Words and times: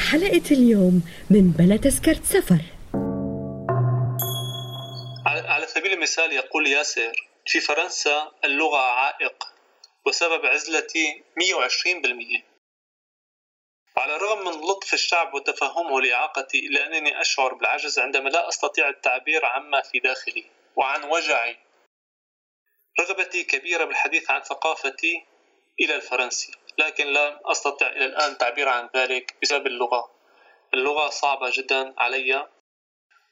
بحلقة 0.00 0.50
اليوم 0.50 1.02
من 1.30 1.50
بلا 1.58 1.76
تذكرة 1.76 2.22
سفر. 2.24 2.60
على 5.26 5.66
سبيل 5.66 5.92
المثال 5.92 6.32
يقول 6.32 6.66
ياسر 6.66 7.12
في 7.46 7.60
فرنسا 7.60 8.32
اللغة 8.44 8.78
عائق 8.78 9.44
وسبب 10.06 10.46
عزلتي 10.46 11.22
120% 11.36 12.42
وعلى 13.96 14.16
الرغم 14.16 14.44
من 14.44 14.68
لطف 14.68 14.94
الشعب 14.94 15.34
وتفهمه 15.34 16.00
لإعاقتي 16.00 16.58
إلا 16.66 16.86
أنني 16.86 17.20
أشعر 17.20 17.54
بالعجز 17.54 17.98
عندما 17.98 18.28
لا 18.28 18.48
أستطيع 18.48 18.88
التعبير 18.88 19.44
عما 19.44 19.80
في 19.80 19.98
داخلي 19.98 20.44
وعن 20.76 21.04
وجعي. 21.04 21.56
رغبتي 23.00 23.44
كبيرة 23.44 23.84
بالحديث 23.84 24.30
عن 24.30 24.40
ثقافتي 24.40 25.26
إلى 25.80 25.94
الفرنسي 25.94 26.52
لكن 26.78 27.06
لم 27.06 27.38
أستطع 27.44 27.86
إلى 27.86 28.04
الآن 28.06 28.32
التعبير 28.32 28.68
عن 28.68 28.88
ذلك 28.96 29.34
بسبب 29.42 29.66
اللغة. 29.66 30.10
اللغة 30.74 31.08
صعبة 31.08 31.50
جدا 31.52 31.94
علي 31.98 32.46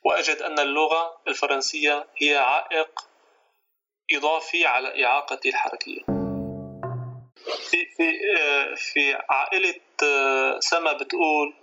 وأجد 0.04 0.36
أن 0.42 0.58
اللغة 0.58 1.20
الفرنسية 1.28 2.06
هي 2.22 2.36
عائق 2.36 3.08
إضافي 4.12 4.66
على 4.66 5.04
إعاقتي 5.04 5.48
الحركية. 5.48 6.00
في 7.70 7.84
في 7.96 8.12
في 8.76 9.19
عائلة 9.30 9.80
سما 10.60 10.92
بتقول 10.92 11.54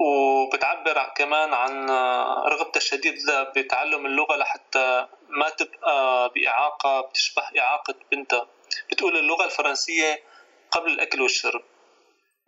وبتعبر 0.00 1.12
كمان 1.16 1.54
عن 1.54 1.90
رغبتها 2.52 2.78
الشديدة 2.80 3.42
بتعلم 3.42 4.06
اللغة 4.06 4.36
لحتى 4.36 5.06
ما 5.28 5.48
تبقى 5.48 6.28
بإعاقة 6.34 7.00
بتشبه 7.00 7.42
إعاقة 7.58 7.94
بنتها. 8.12 8.46
بتقول 8.92 9.16
اللغة 9.16 9.44
الفرنسية 9.44 10.22
قبل 10.70 10.90
الأكل 10.92 11.22
والشرب. 11.22 11.62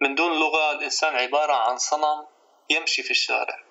من 0.01 0.15
دون 0.15 0.33
لغة 0.41 0.73
الإنسان 0.73 1.17
عبارة 1.17 1.53
عن 1.53 1.79
صنم 1.79 2.27
يمشي 2.71 3.03
في 3.03 3.11
الشارع. 3.11 3.65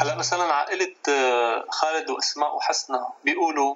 هلا 0.00 0.14
مثلا 0.14 0.44
عائلة 0.44 0.94
آه، 1.08 1.64
خالد 1.70 2.10
وأسماء 2.10 2.56
وحسنة 2.56 3.08
بيقولوا 3.24 3.74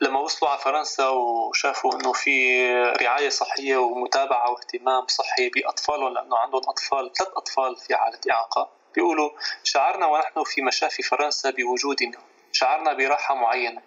لما 0.00 0.20
وصلوا 0.20 0.50
على 0.50 0.60
فرنسا 0.60 1.08
وشافوا 1.08 1.94
إنه 1.94 2.12
في 2.12 2.64
رعاية 3.02 3.28
صحية 3.28 3.76
ومتابعة 3.76 4.50
واهتمام 4.50 5.06
صحي 5.06 5.48
بأطفالهم 5.48 6.14
لأنه 6.14 6.36
عندهم 6.38 6.62
أطفال 6.68 7.12
ثلاث 7.12 7.30
أطفال 7.36 7.76
في 7.76 7.96
حالة 7.96 8.18
إعاقة 8.30 8.70
بيقولوا 8.94 9.30
شعرنا 9.64 10.06
ونحن 10.06 10.44
في 10.44 10.62
مشافي 10.62 11.02
فرنسا 11.02 11.50
بوجودنا. 11.50 12.18
شعرنا 12.52 12.92
براحة 12.92 13.34
معينة. 13.34 13.82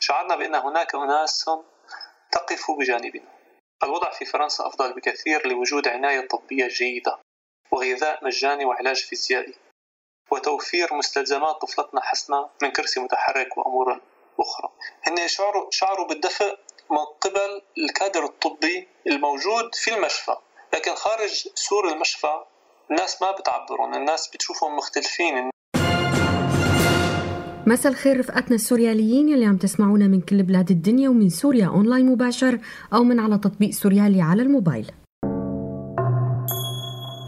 شعرنا 0.00 0.36
بأن 0.36 0.54
هناك 0.54 0.94
اناس 0.94 1.50
تقف 2.36 2.70
بجانبنا. 2.70 3.28
الوضع 3.82 4.10
في 4.10 4.24
فرنسا 4.24 4.66
أفضل 4.66 4.92
بكثير 4.92 5.46
لوجود 5.48 5.88
عناية 5.88 6.28
طبية 6.28 6.68
جيدة 6.68 7.18
وغذاء 7.70 8.24
مجاني 8.24 8.64
وعلاج 8.64 9.04
فيزيائي 9.04 9.54
وتوفير 10.30 10.94
مستلزمات 10.94 11.56
طفلتنا 11.56 12.00
حسنة 12.00 12.48
من 12.62 12.70
كرسي 12.70 13.00
متحرك 13.00 13.56
وأمور 13.56 14.00
أخرى. 14.40 14.68
هن 15.02 15.28
شعروا, 15.28 15.70
شعروا 15.70 16.06
بالدفء 16.06 16.58
من 16.90 17.04
قبل 17.20 17.62
الكادر 17.78 18.24
الطبي 18.24 18.88
الموجود 19.06 19.74
في 19.74 19.94
المشفى 19.94 20.36
لكن 20.74 20.94
خارج 20.94 21.48
سور 21.54 21.88
المشفى 21.88 22.44
الناس 22.90 23.22
ما 23.22 23.30
بتعبرون 23.30 23.94
الناس 23.94 24.28
بتشوفهم 24.28 24.76
مختلفين. 24.76 25.50
مساء 27.68 27.92
الخير 27.92 28.18
رفقاتنا 28.18 28.54
السورياليين 28.54 29.28
يلي 29.28 29.44
عم 29.44 29.56
تسمعونا 29.56 30.06
من 30.06 30.20
كل 30.20 30.42
بلاد 30.42 30.70
الدنيا 30.70 31.08
ومن 31.08 31.28
سوريا 31.28 31.66
أونلاين 31.66 32.06
مباشر 32.06 32.58
أو 32.94 33.04
من 33.04 33.20
على 33.20 33.38
تطبيق 33.38 33.70
سوريالي 33.70 34.22
على 34.22 34.42
الموبايل. 34.42 34.86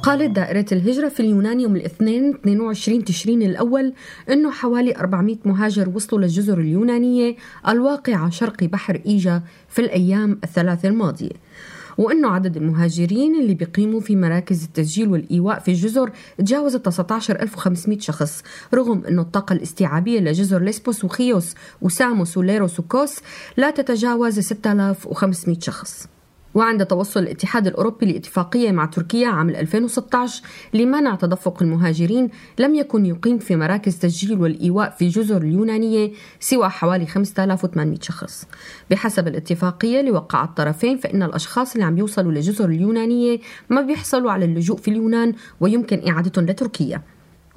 قالت 0.03 0.31
دائرة 0.31 0.66
الهجرة 0.72 1.09
في 1.09 1.21
اليونان 1.21 1.60
يوم 1.60 1.77
الاثنين 1.77 2.34
22 2.34 3.04
تشرين 3.04 3.43
الأول 3.43 3.93
أنه 4.31 4.50
حوالي 4.50 4.97
400 4.97 5.37
مهاجر 5.44 5.88
وصلوا 5.88 6.22
للجزر 6.22 6.60
اليونانية 6.60 7.37
الواقعة 7.69 8.31
شرقي 8.31 8.66
بحر 8.66 9.00
إيجا 9.06 9.43
في 9.69 9.78
الأيام 9.78 10.38
الثلاثة 10.44 10.88
الماضية. 10.88 11.32
وأنه 11.98 12.31
عدد 12.31 12.56
المهاجرين 12.56 13.41
اللي 13.41 13.54
بيقيموا 13.54 14.00
في 14.00 14.16
مراكز 14.16 14.64
التسجيل 14.64 15.09
والإيواء 15.09 15.59
في 15.59 15.70
الجزر 15.70 16.10
تجاوز 16.38 16.76
19500 16.76 17.98
شخص 17.98 18.42
رغم 18.75 19.04
أنه 19.04 19.22
الطاقة 19.22 19.53
الاستيعابية 19.53 20.20
لجزر 20.20 20.62
ليسبوس 20.62 21.04
وخيوس 21.04 21.54
وساموس 21.82 22.36
وليروس 22.36 22.81
وكوس 22.81 23.16
لا 23.56 23.70
تتجاوز 23.70 24.38
6500 24.38 25.60
شخص. 25.60 26.09
وعند 26.54 26.86
توصل 26.86 27.20
الاتحاد 27.20 27.66
الأوروبي 27.66 28.06
لاتفاقية 28.06 28.72
مع 28.72 28.86
تركيا 28.86 29.28
عام 29.28 29.50
2016 29.50 30.42
لمنع 30.75 31.14
تدفق 31.14 31.62
المهاجرين 31.62 32.28
لم 32.59 32.75
يكن 32.75 33.06
يقيم 33.06 33.38
في 33.38 33.56
مراكز 33.56 33.98
تسجيل 33.98 34.41
والإيواء 34.41 34.91
في 34.91 35.09
جزر 35.09 35.36
اليونانية 35.42 36.12
سوى 36.41 36.69
حوالي 36.69 37.06
5800 37.06 37.98
شخص. 38.03 38.47
بحسب 38.91 39.28
الاتفاقية 39.28 40.00
اللي 40.00 40.10
وقع 40.10 40.44
الطرفين 40.44 40.98
فإن 40.98 41.22
الأشخاص 41.22 41.72
اللي 41.72 41.84
عم 41.84 41.98
يوصلوا 41.98 42.32
لجزر 42.32 42.65
اليونانية 42.69 43.38
ما 43.69 43.80
بيحصلوا 43.80 44.32
على 44.32 44.44
اللجوء 44.44 44.76
في 44.76 44.88
اليونان 44.88 45.34
ويمكن 45.60 46.09
إعادتهم 46.09 46.47
لتركيا. 46.47 47.03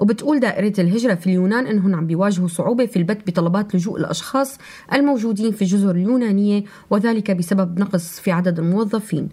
وبتقول 0.01 0.39
دائرة 0.39 0.73
الهجرة 0.79 1.15
في 1.15 1.27
اليونان 1.27 1.67
أنهم 1.67 1.95
عم 1.95 2.07
بيواجهوا 2.07 2.47
صعوبة 2.47 2.85
في 2.85 2.97
البت 2.97 3.27
بطلبات 3.27 3.75
لجوء 3.75 3.99
الأشخاص 3.99 4.57
الموجودين 4.93 5.51
في 5.51 5.61
الجزر 5.61 5.91
اليونانية 5.91 6.63
وذلك 6.89 7.31
بسبب 7.31 7.79
نقص 7.79 8.19
في 8.19 8.31
عدد 8.31 8.59
الموظفين. 8.59 9.29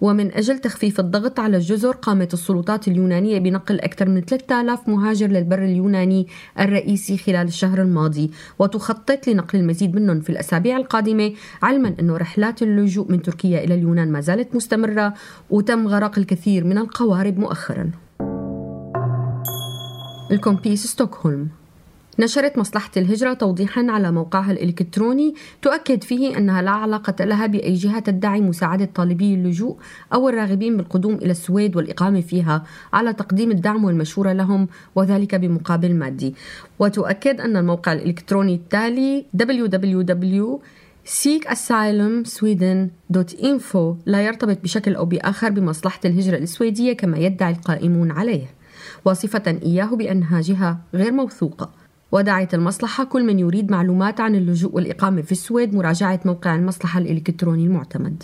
ومن 0.00 0.32
أجل 0.32 0.58
تخفيف 0.58 1.00
الضغط 1.00 1.40
على 1.40 1.56
الجزر 1.56 1.90
قامت 1.90 2.34
السلطات 2.34 2.88
اليونانية 2.88 3.38
بنقل 3.38 3.80
أكثر 3.80 4.08
من 4.08 4.20
3000 4.20 4.88
مهاجر 4.88 5.26
للبر 5.26 5.64
اليوناني 5.64 6.26
الرئيسي 6.60 7.16
خلال 7.16 7.46
الشهر 7.46 7.82
الماضي 7.82 8.30
وتخطط 8.58 9.28
لنقل 9.28 9.58
المزيد 9.58 9.94
منهم 9.94 10.20
في 10.20 10.30
الأسابيع 10.30 10.76
القادمة 10.76 11.32
علما 11.62 11.94
أن 12.00 12.10
رحلات 12.10 12.62
اللجوء 12.62 13.12
من 13.12 13.22
تركيا 13.22 13.64
إلى 13.64 13.74
اليونان 13.74 14.12
ما 14.12 14.20
زالت 14.20 14.54
مستمرة 14.54 15.14
وتم 15.50 15.88
غرق 15.88 16.18
الكثير 16.18 16.64
من 16.64 16.78
القوارب 16.78 17.38
مؤخراً. 17.38 17.90
الكومبيس 20.32 20.86
ستوكهولم. 20.86 21.48
نشرت 22.18 22.58
مصلحة 22.58 22.90
الهجرة 22.96 23.32
توضيحا 23.32 23.86
على 23.90 24.12
موقعها 24.12 24.52
الإلكتروني 24.52 25.34
تؤكد 25.62 26.04
فيه 26.04 26.38
أنها 26.38 26.62
لا 26.62 26.70
علاقة 26.70 27.24
لها 27.24 27.46
بأي 27.46 27.74
جهة 27.74 28.00
تدعي 28.00 28.40
مساعدة 28.40 28.88
طالبي 28.94 29.34
اللجوء 29.34 29.76
أو 30.14 30.28
الراغبين 30.28 30.76
بالقدوم 30.76 31.14
إلى 31.14 31.30
السويد 31.30 31.76
والإقامة 31.76 32.20
فيها 32.20 32.64
على 32.92 33.12
تقديم 33.12 33.50
الدعم 33.50 33.84
والمشورة 33.84 34.32
لهم 34.32 34.68
وذلك 34.94 35.34
بمقابل 35.34 35.94
مادي. 35.94 36.34
وتؤكد 36.78 37.40
أن 37.40 37.56
الموقع 37.56 37.92
الإلكتروني 37.92 38.54
التالي 38.54 39.24
www 39.42 40.58
seekasylumsweden.info 41.04 43.96
لا 44.06 44.22
يرتبط 44.22 44.62
بشكل 44.62 44.94
أو 44.94 45.04
بآخر 45.04 45.50
بمصلحة 45.50 46.00
الهجرة 46.04 46.36
السويدية 46.36 46.92
كما 46.92 47.18
يدعي 47.18 47.52
القائمون 47.52 48.10
عليه. 48.10 48.61
واصفة 49.04 49.58
إياه 49.62 49.96
بأنها 49.96 50.40
جهة 50.40 50.78
غير 50.94 51.12
موثوقة 51.12 51.70
ودعت 52.12 52.54
المصلحة 52.54 53.04
كل 53.04 53.26
من 53.26 53.38
يريد 53.38 53.70
معلومات 53.70 54.20
عن 54.20 54.34
اللجوء 54.34 54.74
والإقامة 54.74 55.22
في 55.22 55.32
السويد 55.32 55.74
مراجعة 55.74 56.20
موقع 56.24 56.54
المصلحة 56.54 57.00
الإلكتروني 57.00 57.64
المعتمد. 57.64 58.22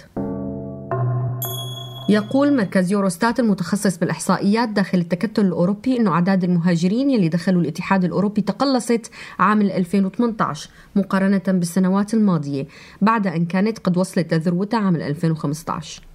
يقول 2.11 2.57
مركز 2.57 2.93
يوروستات 2.93 3.41
المتخصص 3.41 3.99
بالإحصائيات 3.99 4.69
داخل 4.69 4.99
التكتل 4.99 5.47
الأوروبي 5.47 6.01
أنه 6.01 6.11
أعداد 6.11 6.45
المهاجرين 6.45 7.11
يلي 7.11 7.29
دخلوا 7.29 7.63
الاتحاد 7.63 8.05
الأوروبي 8.05 8.41
تقلصت 8.41 9.11
عام 9.39 9.63
2018 9.63 10.71
مقارنة 10.97 11.43
بالسنوات 11.49 12.15
الماضية 12.15 12.67
بعد 13.03 13.27
أن 13.27 13.47
كانت 13.47 13.79
قد 13.79 13.97
وصلت 13.97 14.35
لذروتها 14.35 14.81
عام 14.81 14.97
2015 14.97 16.08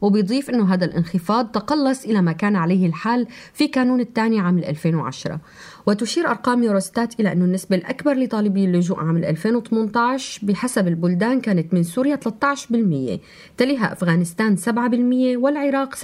وبيضيف 0.00 0.50
أنه 0.50 0.74
هذا 0.74 0.84
الانخفاض 0.84 1.46
تقلص 1.50 2.04
إلى 2.04 2.22
ما 2.22 2.32
كان 2.32 2.56
عليه 2.56 2.86
الحال 2.86 3.26
في 3.52 3.68
كانون 3.68 4.00
الثاني 4.00 4.40
عام 4.40 4.58
2010 4.58 5.40
وتشير 5.86 6.28
أرقام 6.28 6.62
يوروستات 6.62 7.20
إلى 7.20 7.32
أن 7.32 7.42
النسبة 7.42 7.76
الأكبر 7.76 8.14
لطالبي 8.14 8.64
اللجوء 8.64 8.98
عام 8.98 9.16
2018 9.16 10.46
بحسب 10.46 10.88
البلدان 10.88 11.40
كانت 11.40 11.74
من 11.74 11.82
سوريا 11.82 12.16
13% 12.16 13.18
تليها 13.56 13.92
أفغانستان 13.92 14.56
7% 14.56 15.38
والعراق 15.42 15.94
6% 15.94 15.98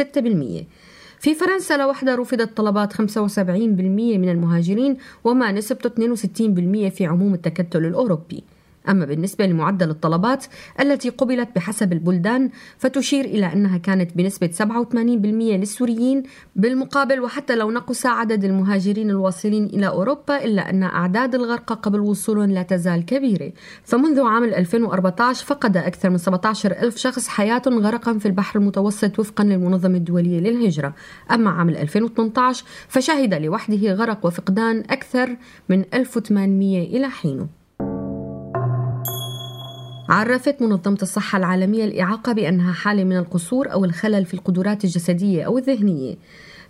في 1.25 1.35
فرنسا 1.35 1.77
لوحدها 1.77 2.17
رفضت 2.17 2.57
طلبات 2.57 2.93
75% 2.93 3.01
من 3.39 4.29
المهاجرين 4.29 4.97
وما 5.25 5.53
نسبته 5.53 6.17
62% 6.17 6.91
في 6.91 7.07
عموم 7.07 7.35
التكتل 7.35 7.85
الأوروبي. 7.85 8.45
أما 8.89 9.05
بالنسبة 9.05 9.47
لمعدل 9.47 9.91
الطلبات 9.91 10.45
التي 10.81 11.09
قبلت 11.09 11.49
بحسب 11.57 11.93
البلدان 11.93 12.51
فتشير 12.79 13.25
إلى 13.25 13.53
أنها 13.53 13.79
كانت 13.79 14.17
بنسبة 14.17 14.51
87% 14.59 14.95
للسوريين 14.95 16.23
بالمقابل 16.57 17.21
وحتى 17.21 17.57
لو 17.57 17.71
نقص 17.71 18.07
عدد 18.07 18.45
المهاجرين 18.45 19.11
الواصلين 19.11 19.65
إلى 19.65 19.89
أوروبا 19.89 20.45
إلا 20.45 20.71
أن 20.71 20.83
أعداد 20.83 21.35
الغرقى 21.35 21.75
قبل 21.75 22.01
وصولهم 22.01 22.51
لا 22.51 22.63
تزال 22.63 23.05
كبيرة. 23.05 23.53
فمنذ 23.85 24.21
عام 24.21 24.45
2014 24.45 25.47
فقد 25.47 25.77
أكثر 25.77 26.11
من 26.11 26.19
17 26.19 26.73
ألف 26.73 26.97
شخص 26.97 27.29
حياتهم 27.29 27.79
غرقا 27.79 28.19
في 28.19 28.27
البحر 28.27 28.59
المتوسط 28.59 29.19
وفقا 29.19 29.45
للمنظمة 29.45 29.97
الدولية 29.97 30.41
للهجرة. 30.41 30.95
أما 31.31 31.51
عام 31.51 31.69
2018 31.69 32.65
فشهد 32.89 33.35
لوحده 33.35 33.93
غرق 33.93 34.27
وفقدان 34.27 34.85
أكثر 34.91 35.37
من 35.69 35.85
1800 35.95 36.97
إلى 36.97 37.09
حينه 37.09 37.64
عرفت 40.09 40.63
منظمة 40.63 40.99
الصحة 41.03 41.39
العالمية 41.39 41.85
الإعاقة 41.85 42.33
بأنها 42.33 42.73
حالة 42.73 43.05
من 43.05 43.17
القصور 43.17 43.73
أو 43.73 43.85
الخلل 43.85 44.25
في 44.25 44.35
القدرات 44.35 44.85
الجسدية 44.85 45.43
أو 45.43 45.59
الذهنية 45.59 46.15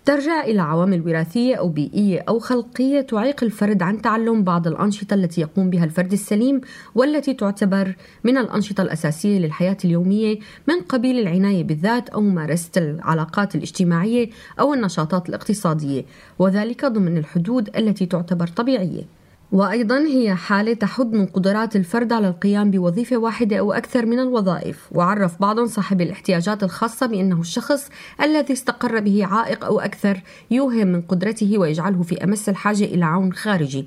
ترجع 0.05 0.45
إلى 0.45 0.63
عوامل 0.63 1.03
وراثية 1.07 1.55
أو 1.55 1.69
بيئية 1.69 2.25
أو 2.29 2.39
خلقية 2.39 3.01
تعيق 3.01 3.45
الفرد 3.45 3.83
عن 3.83 4.03
تعلم 4.03 4.45
بعض 4.45 4.67
الأنشطة 4.67 5.15
التي 5.15 5.41
يقوم 5.41 5.71
بها 5.71 5.85
الفرد 5.85 6.13
السليم 6.13 6.61
والتي 6.95 7.35
تعتبر 7.35 7.95
من 8.25 8.39
الأنشطة 8.39 8.83
الأساسية 8.83 9.39
للحياة 9.39 9.77
اليومية 9.85 10.39
من 10.69 10.81
قبيل 10.81 11.19
العناية 11.19 11.65
بالذات 11.65 12.09
أو 12.09 12.21
ممارسة 12.21 12.71
العلاقات 12.77 13.55
الاجتماعية 13.55 14.31
أو 14.61 14.75
النشاطات 14.75 15.29
الاقتصادية 15.29 16.05
وذلك 16.39 16.85
ضمن 16.85 17.19
الحدود 17.19 17.77
التي 17.77 18.07
تعتبر 18.07 18.47
طبيعية. 18.47 19.24
وأيضا 19.53 19.99
هي 19.99 20.35
حالة 20.35 20.75
تحد 20.75 21.13
من 21.13 21.27
قدرات 21.27 21.77
الفرد 21.77 22.13
على 22.13 22.29
القيام 22.29 22.71
بوظيفة 22.71 23.17
واحدة 23.17 23.59
أو 23.59 23.73
أكثر 23.73 24.07
من 24.07 24.19
الوظائف 24.19 24.89
وعرف 24.93 25.41
بعض 25.41 25.61
صاحب 25.61 26.01
الاحتياجات 26.01 26.63
الخاصة 26.63 27.07
بأنه 27.07 27.41
الشخص 27.41 27.89
الذي 28.23 28.53
استقر 28.53 29.01
به 29.01 29.27
عائق 29.27 29.65
أو 29.65 29.81
أكثر 29.81 30.21
يوهم 30.51 30.87
من 30.87 31.03
قدرته 31.03 31.59
ويجعله 31.59 32.03
في 32.03 32.25
أمس 32.25 32.49
الحاجة 32.49 32.85
إلى 32.85 33.05
عون 33.05 33.33
خارجي. 33.33 33.87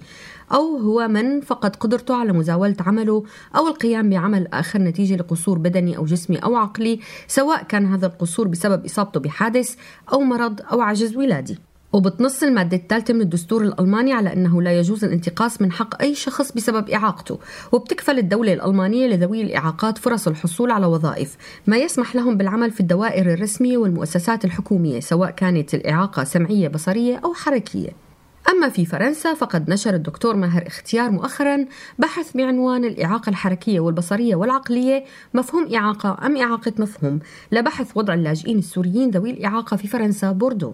أو 0.54 0.78
هو 0.78 1.08
من 1.08 1.42
فقد 1.42 1.76
قدرته 1.76 2.16
على 2.16 2.34
مزاولة 2.34 2.76
عمله 2.80 3.24
أو 3.56 3.68
القيام 3.68 4.10
بعمل 4.10 4.48
آخر 4.48 4.80
نتيجة 4.80 5.16
لقصور 5.16 5.58
بدني 5.58 5.98
أو 5.98 6.06
جسمي 6.06 6.38
أو 6.38 6.56
عقلي 6.56 7.00
سواء 7.28 7.64
كان 7.64 7.86
هذا 7.86 8.06
القصور 8.08 8.48
بسبب 8.48 8.86
إصابته 8.86 9.20
بحادث 9.20 9.76
أو 10.14 10.22
مرض 10.22 10.62
أو 10.72 10.82
عجز 10.82 11.16
ولادي. 11.16 11.58
وبتنص 11.94 12.44
المادة 12.44 12.78
الثالثة 12.78 13.14
من 13.14 13.22
الدستور 13.22 13.64
الألماني 13.64 14.14
على 14.14 14.34
أنه 14.34 14.62
لا 14.62 14.80
يجوز 14.80 15.04
الانتقاص 15.04 15.62
من 15.62 15.72
حق 15.72 16.02
أي 16.02 16.16
شخص 16.16 16.52
بسبب 16.52 16.90
إعاقته 16.90 17.40
وبتكفل 17.72 18.20
الدولة 18.20 18.54
الألمانية 18.54 19.08
لذوي 19.08 19.42
الإعاقات 19.42 19.98
فرص 19.98 20.28
الحصول 20.28 20.72
على 20.72 20.86
وظائف 20.86 21.38
ما 21.68 21.78
يسمح 21.78 22.16
لهم 22.16 22.38
بالعمل 22.38 22.72
في 22.72 22.80
الدوائر 22.80 23.34
الرسمية 23.34 23.78
والمؤسسات 23.78 24.46
الحكومية 24.46 25.00
سواء 25.00 25.32
كانت 25.32 25.74
الإعاقة 25.74 26.24
سمعية 26.24 26.68
بصرية 26.68 27.18
أو 27.26 27.34
حركية. 27.34 27.90
أما 28.50 28.70
في 28.70 28.86
فرنسا 28.86 29.34
فقد 29.34 29.70
نشر 29.70 29.94
الدكتور 29.94 30.36
ماهر 30.36 30.68
اختيار 30.68 31.12
مؤخرا 31.12 31.66
بحث 32.00 32.38
بعنوان 32.38 32.86
الإعاقة 32.86 33.30
الحركية 33.30 33.80
والبصرية 33.80 34.36
والعقلية 34.36 35.06
مفهوم 35.34 35.74
إعاقة 35.76 36.18
أم 36.26 36.38
إعاقة 36.38 36.74
مفهوم؟ 36.80 37.20
لبحث 37.52 37.98
وضع 37.98 38.14
اللاجئين 38.14 38.58
السوريين 38.58 39.10
ذوي 39.10 39.32
الإعاقة 39.32 39.78
في 39.78 39.88
فرنسا 39.88 40.32
بوردو. 40.32 40.74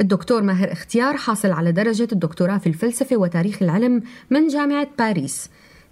الدكتور 0.00 0.42
ماهر 0.42 0.72
اختيار 0.72 1.16
حاصل 1.16 1.50
على 1.50 1.72
درجة 1.72 2.08
الدكتوراه 2.12 2.58
في 2.58 2.66
الفلسفة 2.66 3.16
وتاريخ 3.16 3.62
العلم 3.62 4.02
من 4.30 4.48
جامعة 4.48 4.88
باريس. 4.98 5.50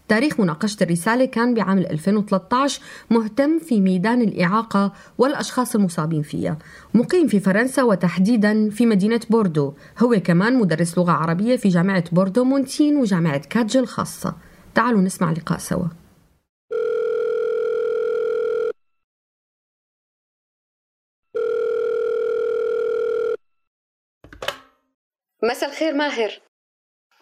تاريخ 0.08 0.40
مناقشة 0.40 0.76
الرسالة 0.82 1.24
كان 1.24 1.54
بعام 1.54 1.78
2013 1.78 2.80
مهتم 3.10 3.58
في 3.58 3.80
ميدان 3.80 4.22
الإعاقة 4.22 4.92
والأشخاص 5.18 5.74
المصابين 5.74 6.22
فيها. 6.22 6.58
مقيم 6.94 7.26
في 7.26 7.40
فرنسا 7.40 7.82
وتحديدا 7.82 8.70
في 8.70 8.86
مدينة 8.86 9.20
بوردو. 9.30 9.72
هو 9.98 10.20
كمان 10.24 10.58
مدرس 10.58 10.98
لغة 10.98 11.12
عربية 11.12 11.56
في 11.56 11.68
جامعة 11.68 12.04
بوردو 12.12 12.44
مونتين 12.44 12.96
وجامعة 12.96 13.38
كادج 13.38 13.76
الخاصة 13.76 14.34
تعالوا 14.74 15.00
نسمع 15.00 15.32
لقاء 15.32 15.58
سوا 15.58 15.86
مساء 25.50 25.70
الخير 25.84 25.98
ماهر 25.98 26.40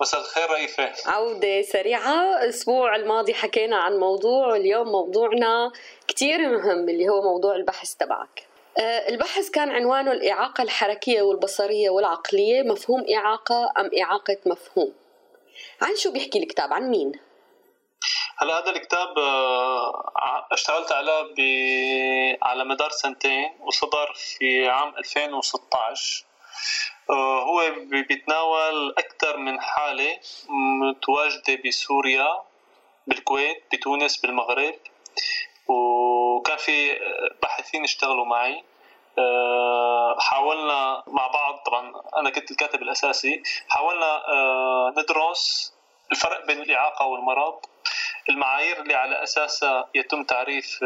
مساء 0.01 0.21
الخير 0.21 0.51
رئيفة 0.51 0.93
عودة 1.07 1.63
سريعة. 1.63 2.43
الأسبوع 2.43 2.97
الماضي 2.97 3.35
حكينا 3.35 3.77
عن 3.77 3.97
موضوع 3.97 4.57
اليوم 4.57 4.89
موضوعنا 4.89 5.73
كتير 6.09 6.39
مهم 6.39 6.89
اللي 6.89 7.09
هو 7.09 7.23
موضوع 7.23 7.57
البحث 7.57 7.95
تبعك. 7.95 8.47
آه، 8.79 9.09
البحث 9.09 9.51
كان 9.51 9.71
عنوانه 9.71 10.13
الإعاقة 10.13 10.63
الحركية 10.63 11.23
والبصرية 11.23 11.91
والعقلية. 11.91 12.63
مفهوم 12.63 13.05
إعاقة 13.15 13.73
أم 13.79 13.91
إعاقة 14.03 14.37
مفهوم؟ 14.47 14.93
عن 15.81 15.97
شو 15.97 16.13
بيحكي 16.13 16.39
الكتاب؟ 16.39 16.73
عن 16.73 16.91
مين؟ 16.91 17.13
هلا 18.37 18.59
هذا 18.59 18.71
الكتاب 18.71 19.19
آه، 19.19 20.47
اشتغلت 20.53 20.93
عليه 20.93 22.39
على 22.43 22.65
مدار 22.65 22.91
سنتين 22.91 23.51
وصدر 23.61 24.13
في 24.15 24.69
عام 24.69 24.95
2016 24.99 26.25
آه، 26.25 26.33
هو 27.11 27.71
بيتناول 28.09 28.95
أكثر 28.99 29.37
من 29.37 29.61
حالة 29.61 30.19
متواجدة 30.49 31.59
بسوريا 31.67 32.29
بالكويت 33.07 33.65
بتونس 33.73 34.17
بالمغرب. 34.17 34.75
وكان 35.69 36.57
في 36.57 36.99
باحثين 37.43 37.85
اشتغلوا 37.85 38.25
معي. 38.25 38.65
آه، 39.19 40.17
حاولنا 40.21 41.03
مع 41.07 41.27
بعض 41.27 41.55
طبعا 41.67 41.93
أنا 42.17 42.31
كنت 42.31 42.51
الكاتب 42.51 42.83
الأساسي. 42.83 43.43
حاولنا 43.69 44.29
آه، 44.29 44.95
ندرس 44.97 45.75
الفرق 46.11 46.47
بين 46.47 46.63
الإعاقة 46.63 47.07
والمرض. 47.07 47.59
المعايير 48.29 48.81
اللي 48.81 48.95
على 48.95 49.23
أساسها 49.23 49.89
يتم 49.95 50.25
تعريف 50.25 50.79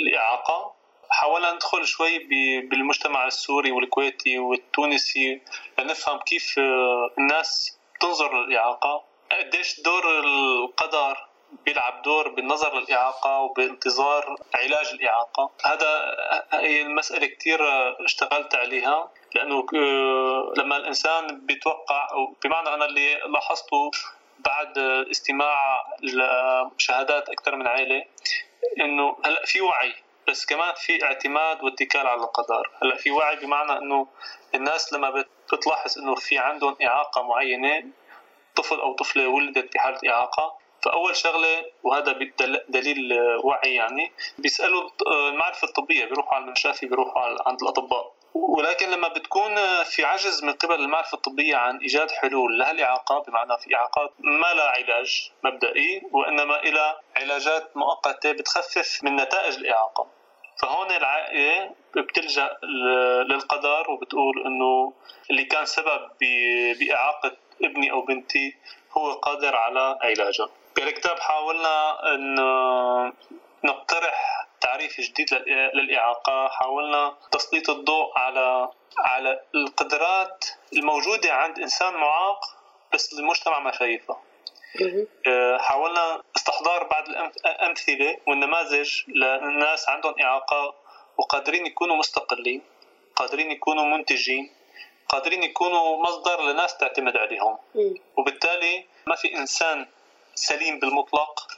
الإعاقة. 0.00 0.72
حاولنا 1.10 1.52
ندخل 1.52 1.86
شوي 1.86 2.18
بالمجتمع 2.60 3.26
السوري 3.26 3.72
والكويتي 3.72 4.38
والتونسي 4.38 5.40
لنفهم 5.78 6.18
كيف 6.18 6.58
آه، 6.58 7.10
الناس 7.18 7.78
تنظر 8.00 8.42
للإعاقة. 8.44 9.04
قديش 9.32 9.80
دور 9.80 10.20
القدر 10.20 11.26
بيلعب 11.64 12.02
دور 12.02 12.28
بالنظر 12.28 12.80
للإعاقة 12.80 13.40
وبانتظار 13.40 14.36
علاج 14.54 14.86
الإعاقة. 14.92 15.50
هذا 15.64 15.86
آه، 15.86 16.44
هي 16.52 16.82
المسألة 16.82 17.26
كتير 17.26 17.68
آه، 17.68 17.96
اشتغلت 18.00 18.54
عليها 18.54 19.10
لأنه 19.34 19.66
لما 20.56 20.76
الإنسان 20.76 21.46
بيتوقع 21.46 22.08
بمعنى 22.44 22.74
أنا 22.74 22.84
اللي 22.84 23.14
لاحظته 23.14 23.90
بعد 24.38 24.78
استماع 25.10 25.86
لشهادات 26.02 27.28
أكثر 27.28 27.56
من 27.56 27.66
عائلة 27.66 28.04
إنه 28.80 29.16
هلأ 29.24 29.46
في 29.46 29.60
وعي. 29.60 29.94
بس 30.28 30.46
كمان 30.46 30.74
في 30.74 31.04
اعتماد 31.04 31.64
واتكال 31.64 32.06
على 32.06 32.20
القدر. 32.20 32.70
هلا 32.82 32.96
في 32.96 33.10
وعي 33.10 33.36
بمعنى 33.36 33.72
إنه 33.78 34.06
الناس 34.54 34.92
لما 34.92 35.24
بتلاحظ 35.52 35.98
إنه 35.98 36.14
في 36.14 36.38
عندهم 36.38 36.76
إعاقة 36.82 37.22
معينة 37.22 37.84
طفل 38.56 38.80
أو 38.80 38.92
طفلة 38.92 39.28
ولدت 39.28 39.74
بحالة 39.74 40.10
إعاقة 40.10 40.58
فأول 40.84 41.16
شغلة 41.16 41.64
وهذا 41.82 42.12
دليل 42.68 43.18
وعي 43.44 43.74
يعني 43.74 44.12
بيسألوا 44.38 44.90
المعرفة 45.06 45.68
الطبية 45.68 46.04
بيروحوا 46.04 46.34
على 46.34 46.44
المشافي 46.44 46.86
بيروحوا 46.86 47.48
عند 47.48 47.62
الأطباء. 47.62 48.12
ولكن 48.34 48.90
لما 48.90 49.08
بتكون 49.08 49.56
في 49.84 50.04
عجز 50.04 50.44
من 50.44 50.52
قبل 50.52 50.74
المعرفة 50.74 51.14
الطبية 51.14 51.56
عن 51.56 51.78
إيجاد 51.78 52.10
حلول 52.10 52.58
لهالإعاقة 52.58 53.18
بمعنى 53.18 53.58
في 53.58 53.74
إعاقات 53.76 54.12
ما 54.18 54.54
لها 54.54 54.70
علاج 54.70 55.30
مبدئي 55.42 56.02
وإنما 56.12 56.62
إلى 56.62 56.96
علاجات 57.16 57.76
مؤقتة 57.76 58.32
بتخفف 58.32 59.00
من 59.02 59.16
نتائج 59.16 59.54
الإعاقة. 59.54 60.06
فهون 60.60 60.90
العائلة 60.90 61.74
بتلجأ 61.96 62.56
للقدر 63.28 63.90
وبتقول 63.90 64.46
إنه 64.46 64.92
اللي 65.30 65.44
كان 65.44 65.66
سبب 65.66 66.10
بإعاقة 66.80 67.36
ابني 67.64 67.90
أو 67.92 68.00
بنتي 68.00 68.56
هو 68.98 69.12
قادر 69.12 69.56
على 69.56 69.98
علاجه. 70.02 70.48
بالكتاب 70.76 71.18
حاولنا 71.18 71.98
إن 72.14 72.34
نقترح 73.64 74.46
تعريف 74.60 75.00
جديد 75.00 75.34
للإعاقة 75.74 76.48
حاولنا 76.48 77.14
تسليط 77.32 77.70
الضوء 77.70 78.18
على 78.18 78.68
على 78.98 79.40
القدرات 79.54 80.44
الموجودة 80.72 81.32
عند 81.34 81.58
إنسان 81.58 81.94
معاق 81.94 82.40
بس 82.94 83.12
المجتمع 83.12 83.58
ما 83.58 83.72
شايفها. 83.72 84.20
حاولنا 85.58 86.22
استحضار 86.36 86.84
بعض 86.84 87.04
الأمثلة 87.46 88.16
والنماذج 88.26 89.02
للناس 89.08 89.88
عندهم 89.88 90.14
إعاقة 90.22 90.74
وقادرين 91.16 91.66
يكونوا 91.66 91.96
مستقلين 91.96 92.62
قادرين 93.16 93.50
يكونوا 93.50 93.84
منتجين 93.84 94.50
قادرين 95.08 95.42
يكونوا 95.42 96.02
مصدر 96.02 96.42
لناس 96.42 96.76
تعتمد 96.76 97.16
عليهم. 97.16 97.58
وبالتالي 98.16 98.84
ما 99.06 99.14
في 99.16 99.36
إنسان 99.36 99.86
سليم 100.34 100.78
بالمطلق 100.78 101.48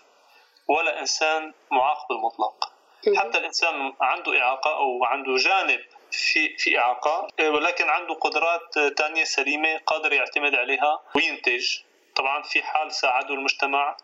ولا 0.68 1.00
إنسان 1.00 1.52
معاق 1.70 2.08
بالمطلق. 2.08 2.72
حتى 3.16 3.38
الإنسان 3.38 3.92
عنده 4.00 4.40
إعاقة 4.40 4.76
أو 4.76 5.04
عنده 5.04 5.36
جانب 5.36 5.80
في 6.10 6.56
في 6.58 6.78
إعاقة 6.78 7.26
ولكن 7.40 7.88
عنده 7.88 8.14
قدرات 8.14 8.78
ثانية 8.98 9.24
سليمة 9.24 9.78
قادر 9.86 10.12
يعتمد 10.12 10.54
عليها 10.54 11.00
وينتج. 11.14 11.78
طبعا 12.18 12.42
في 12.42 12.62
حال 12.62 12.92
ساعده 12.92 13.34
المجتمع 13.34 13.96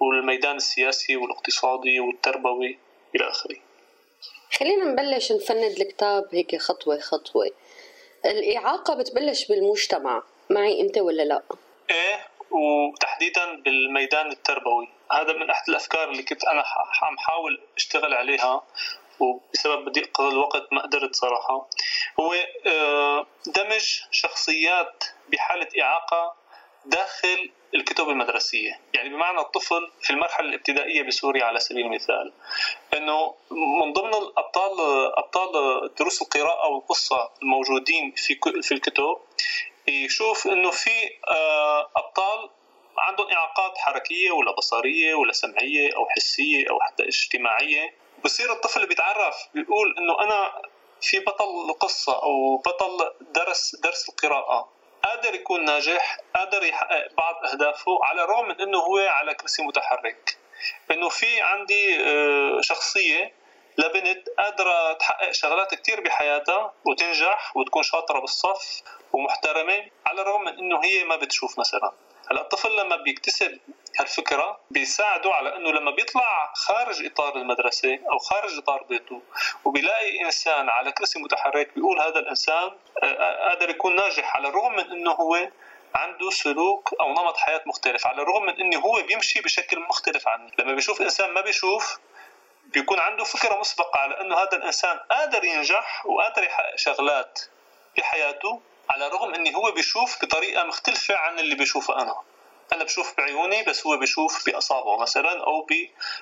والميدان 0.00 0.56
السياسي 0.56 1.16
والاقتصادي 1.16 2.00
والتربوي 2.00 2.78
إلى 3.14 3.28
آخره. 3.30 3.56
خلينا 4.58 4.84
نبلش 4.84 5.32
نفند 5.32 5.80
الكتاب 5.80 6.28
هيك 6.32 6.56
خطوة 6.56 6.98
خطوة. 6.98 7.50
الإعاقة 8.24 8.94
بتبلش 8.94 9.46
بالمجتمع 9.46 10.22
معي 10.50 10.80
أنت 10.80 10.98
ولا 10.98 11.22
لا؟ 11.22 11.42
إيه 11.90 12.26
وتحديدا 12.50 13.54
بالميدان 13.56 14.30
التربوي. 14.30 14.88
هذا 15.12 15.32
من 15.32 15.50
أحد 15.50 15.68
الأفكار 15.68 16.10
اللي 16.10 16.22
كنت 16.22 16.44
أنا 16.44 16.64
عم 17.02 17.18
حاول 17.18 17.60
أشتغل 17.76 18.14
عليها 18.14 18.62
وبسبب 19.20 19.92
ضيق 19.92 20.20
الوقت 20.20 20.72
ما 20.72 20.82
قدرت 20.82 21.14
صراحة. 21.14 21.68
هو 22.20 22.34
آه، 22.66 23.26
دمج 23.46 24.00
شخصيات 24.10 25.04
بحالة 25.28 25.82
إعاقة 25.82 26.34
داخل 26.84 27.50
الكتب 27.74 28.08
المدرسية. 28.08 28.80
يعني 28.94 29.08
بمعنى 29.08 29.40
الطفل 29.40 29.90
في 30.02 30.10
المرحلة 30.10 30.48
الابتدائية 30.48 31.02
بسوريا 31.02 31.44
على 31.44 31.60
سبيل 31.60 31.86
المثال 31.86 32.32
أنه 32.94 33.34
من 33.50 33.92
ضمن 33.92 34.14
الأبطال 34.14 34.80
أبطال 35.16 35.50
دروس 35.98 36.22
القراءة 36.22 36.68
والقصة 36.68 37.30
الموجودين 37.42 38.12
في 38.16 38.40
في 38.62 38.72
الكتب 38.72 39.16
يشوف 39.88 40.46
أنه 40.46 40.70
في 40.70 40.90
آه، 41.30 41.90
أبطال 41.96 42.50
عندهم 42.98 43.28
إعاقات 43.28 43.78
حركية 43.78 44.30
ولا 44.30 44.52
بصرية 44.52 45.14
ولا 45.14 45.32
سمعية 45.32 45.96
أو 45.96 46.08
حسية 46.08 46.70
أو 46.70 46.80
حتى 46.80 47.08
اجتماعية. 47.08 47.94
بصير 48.24 48.52
الطفل 48.52 48.86
بيتعرف 48.86 49.36
بيقول 49.54 49.94
أنه 49.98 50.24
أنا 50.24 50.62
في 51.00 51.20
بطل 51.20 51.72
قصة 51.80 52.22
أو 52.22 52.56
بطل 52.56 53.10
درس 53.20 53.76
درس 53.76 54.08
القراءة. 54.08 54.68
قادر 55.08 55.34
يكون 55.34 55.64
ناجح 55.64 56.18
قادر 56.34 56.64
يحقق 56.64 57.12
بعض 57.16 57.34
أهدافه 57.44 57.98
على 58.02 58.24
الرغم 58.24 58.48
من 58.48 58.60
إنه 58.60 58.78
هو 58.78 58.98
على 58.98 59.34
كرسي 59.34 59.62
متحرك. 59.62 60.36
إنه 60.90 61.08
في 61.08 61.40
عندي 61.40 62.04
آه، 62.04 62.60
شخصية 62.60 63.32
لبنت 63.78 64.28
قادرة 64.38 64.92
تحقق 64.92 65.30
شغلات 65.30 65.74
كتير 65.74 66.00
بحياتها 66.00 66.72
وتنجح 66.84 67.56
وتكون 67.56 67.82
شاطرة 67.82 68.20
بالصف 68.20 68.82
ومحترمة 69.12 69.90
على 70.06 70.22
الرغم 70.22 70.44
من 70.44 70.58
إنه 70.58 70.84
هي 70.84 71.04
ما 71.04 71.16
بتشوف 71.16 71.58
مثلا. 71.58 71.92
هلا 72.30 72.40
الطفل 72.40 72.76
لما 72.76 72.96
بيكتسب 72.96 73.58
هالفكرة 74.00 74.60
بيساعده 74.70 75.32
على 75.32 75.56
إنه 75.56 75.70
لما 75.70 75.90
بيطلع 75.90 76.52
خارج 76.54 77.06
إطار 77.06 77.36
المدرسة 77.36 77.98
أو 78.12 78.18
خارج 78.18 78.58
إطار 78.58 78.82
بيته 78.82 79.22
وبيلاقي 79.64 80.20
إنسان 80.20 80.68
على 80.68 80.92
كرسي 80.92 81.18
متحرك 81.18 81.74
بيقول 81.74 82.00
هذا 82.00 82.18
الإنسان 82.18 82.70
آه، 83.02 83.06
آه، 83.06 83.48
قادر 83.48 83.70
يكون 83.70 83.96
ناجح 83.96 84.36
على 84.36 84.48
الرغم 84.48 84.72
من 84.72 84.90
إنه 84.90 85.10
هو 85.10 85.48
عنده 85.94 86.30
سلوك 86.30 86.94
أو 87.00 87.10
نمط 87.12 87.36
حياة 87.36 87.62
مختلف 87.66 88.06
على 88.06 88.22
الرغم 88.22 88.46
من 88.46 88.60
إنه 88.60 88.78
هو 88.78 89.02
بيمشي 89.02 89.40
بشكل 89.40 89.80
مختلف 89.80 90.28
عني 90.28 90.52
لما 90.58 90.74
بيشوف 90.74 91.02
إنسان 91.02 91.30
ما 91.30 91.40
بيشوف 91.40 91.98
بيكون 92.64 93.00
عنده 93.00 93.24
فكرة 93.24 93.60
مسبقة 93.60 94.00
على 94.00 94.20
إنه 94.20 94.36
هذا 94.36 94.56
الإنسان 94.56 94.98
قادر 95.10 95.44
ينجح 95.44 96.06
وقادر 96.06 96.42
يحقق 96.44 96.76
شغلات 96.76 97.40
بحياته 97.96 98.60
على 98.90 99.06
الرغم 99.06 99.34
اني 99.34 99.54
هو 99.54 99.70
بيشوف 99.70 100.24
بطريقة 100.24 100.64
مختلفة 100.64 101.16
عن 101.16 101.38
اللي 101.38 101.54
بيشوفه 101.54 102.02
أنا. 102.02 102.16
أنا 102.72 102.84
بشوف 102.84 103.16
بعيوني 103.18 103.62
بس 103.62 103.86
هو 103.86 103.96
بيشوف 103.96 104.46
بأصابعه 104.46 104.96
مثلا 104.96 105.44
أو 105.44 105.66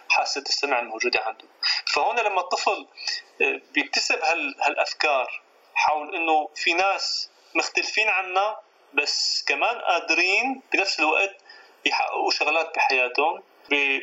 بحاسة 0.09 0.41
السمع 0.41 0.79
الموجودة 0.79 1.21
عنده. 1.21 1.45
فهون 1.87 2.17
لما 2.19 2.41
الطفل 2.41 2.87
آه، 3.43 3.61
بيكتسب 3.75 4.19
هالأفكار 4.63 5.43
حول 5.75 6.17
إنه 6.17 6.49
في 6.55 6.73
ناس 6.73 7.31
مختلفين 7.55 8.09
عنا 8.09 8.57
بس 8.95 9.45
كمان 9.49 9.79
قادرين 9.79 10.63
بنفس 10.73 11.01
الوقت 11.01 11.37
يحققوا 11.85 12.31
شغلات 12.31 12.75
بحياتهم 12.75 13.43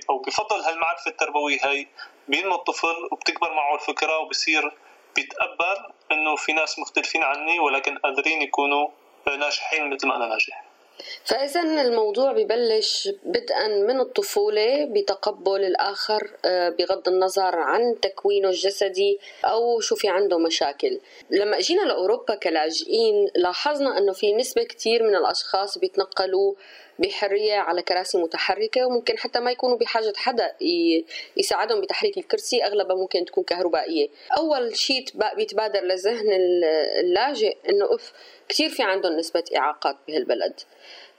أو 0.10 0.18
بفضل 0.20 0.60
هالمعرفة 0.62 1.12
التربوية 1.12 1.60
هي 1.66 1.88
بينمو 2.28 2.56
الطفل 2.56 3.10
وبتكبر 3.12 3.54
معه 3.54 3.76
الفكرة 3.76 4.18
وبصير 4.18 4.72
بيتقبل 5.16 5.94
إنه 6.12 6.36
في 6.36 6.54
ناس 6.54 6.80
مختلفين 6.80 7.24
عني 7.24 7.60
ولكن 7.60 7.98
قادرين 7.98 8.42
يكونوا 8.42 8.88
ناجحين 9.28 9.90
مثل 9.90 10.08
ما 10.08 10.16
أنا 10.16 10.26
ناجح. 10.26 10.74
فإذا 11.26 11.62
الموضوع 11.62 12.32
ببلش 12.32 13.10
بدءا 13.24 13.68
من 13.68 14.00
الطفولة 14.00 14.86
بتقبل 14.86 15.64
الآخر 15.64 16.32
آه، 16.46 16.70
بغض 16.70 17.08
النظر 17.08 17.56
عن 17.56 18.00
تكوينه 18.02 18.50
الجسدي 18.50 19.20
أو 19.46 19.80
شو 19.80 19.96
في 19.96 20.10
عنده 20.10 20.38
مشاكل. 20.38 21.00
لما 21.30 21.58
إجينا 21.58 21.82
لأوروبا 21.82 22.36
كلاجئين 22.36 23.30
لاحظنا 23.36 23.98
أنه 23.98 24.14
في 24.14 24.34
نسبة 24.34 24.64
كتير 24.64 25.04
من 25.04 25.16
الأشخاص 25.16 25.78
بيتنقلوا 25.78 26.54
بحرية 27.04 27.56
على 27.56 27.82
كراسي 27.82 28.18
متحركة 28.18 28.86
وممكن 28.86 29.18
حتى 29.18 29.40
ما 29.40 29.52
يكونوا 29.52 29.78
بحاجة 29.78 30.14
حدا 30.16 30.56
يساعدهم 31.38 31.82
بتحريك 31.82 32.18
الكرسي 32.18 32.64
أغلبها 32.64 32.96
ممكن 32.96 33.26
تكون 33.26 33.44
كهربائية. 33.44 34.08
أول 34.38 34.78
شيء 34.78 35.06
بيتبادر 35.36 35.84
لذهن 35.84 36.32
اللاجئ 37.00 37.58
أنه 37.70 37.96
أف 37.96 38.14
كثير 38.50 38.70
في 38.70 38.84
عندهم 38.84 39.14
نسبة 39.14 39.44
إعاقات 39.58 39.98
بهالبلد. 40.08 40.60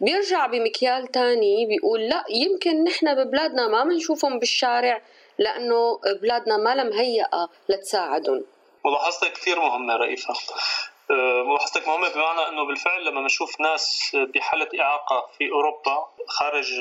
بيرجع 0.00 0.46
بمكيال 0.46 1.06
تاني 1.06 1.66
بيقول 1.66 2.00
لا 2.00 2.24
يمكن 2.30 2.84
نحن 2.84 3.14
ببلادنا 3.14 3.68
ما 3.68 3.84
بنشوفهم 3.84 4.38
بالشارع 4.38 5.02
لأنه 5.38 6.00
بلادنا 6.22 6.56
ما 6.56 6.84
مهيئة 6.84 7.48
لتساعدهم. 7.68 8.44
ملاحظتك 8.84 9.32
كثير 9.32 9.60
مهمة 9.60 9.96
رئيفة 9.96 10.34
أه، 10.34 10.93
ملاحظتك 11.10 11.88
مهمة 11.88 12.08
بمعنى 12.08 12.48
أنه 12.48 12.64
بالفعل 12.64 13.04
لما 13.04 13.20
بنشوف 13.20 13.60
ناس 13.60 14.16
بحالة 14.34 14.68
إعاقة 14.80 15.26
في 15.38 15.50
أوروبا 15.52 16.08
خارج 16.26 16.72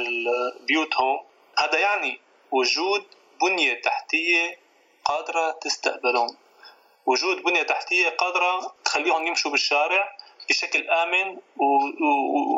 بيوتهم 0.67 1.19
هذا 1.59 1.79
يعني 1.79 2.19
وجود 2.51 3.03
بنية 3.41 3.81
تحتية 3.81 4.57
قادرة 5.05 5.51
تستقبلهم. 5.51 6.37
وجود 7.05 7.43
بنية 7.43 7.63
تحتية 7.63 8.09
قادرة 8.09 8.73
تخليهم 8.85 9.27
يمشوا 9.27 9.51
بالشارع 9.51 10.17
بشكل 10.49 10.89
آمن 10.89 11.37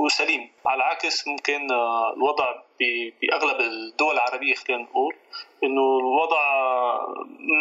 وسليم. 0.04 0.52
على 0.66 0.84
عكس 0.84 1.28
ممكن 1.28 1.72
آه، 1.72 2.14
الوضع 2.14 2.56
بأغلب 3.22 3.62
الدول 3.62 4.14
العربية 4.14 4.56
خلينا 4.56 4.84
نقول 4.84 5.16
إنه 5.64 6.00
الوضع 6.00 6.42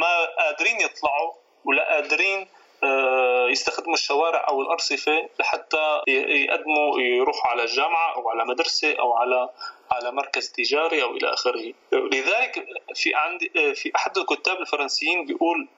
ما 0.01 0.25
قادرين 0.39 0.81
يطلعوا 0.81 1.33
ولا 1.65 1.95
قادرين 1.95 2.49
آه، 2.85 3.24
يستخدموا 3.55 3.95
الشوارع 3.95 4.47
أو 4.49 4.63
الأرصفة 4.63 5.29
لحتى 5.41 6.03
يقدموا 6.09 7.01
يروحوا 7.01 7.51
على 7.51 7.63
الجامعة 7.63 8.15
أو 8.15 8.31
على 8.31 8.45
مدرسة 8.45 8.95
أو 8.99 9.13
على 9.13 9.51
على 9.91 10.13
مركز 10.13 10.53
تجاري 10.53 11.03
أو 11.03 11.11
إلى 11.17 11.33
آخره. 11.33 11.73
لذلك 11.93 12.67
في 12.95 13.15
عندي 13.15 13.75
في 13.75 13.93
أحد 13.97 14.19
الكتاب 14.19 14.61
الفرنسيين 14.61 15.27
بيقول 15.27 15.69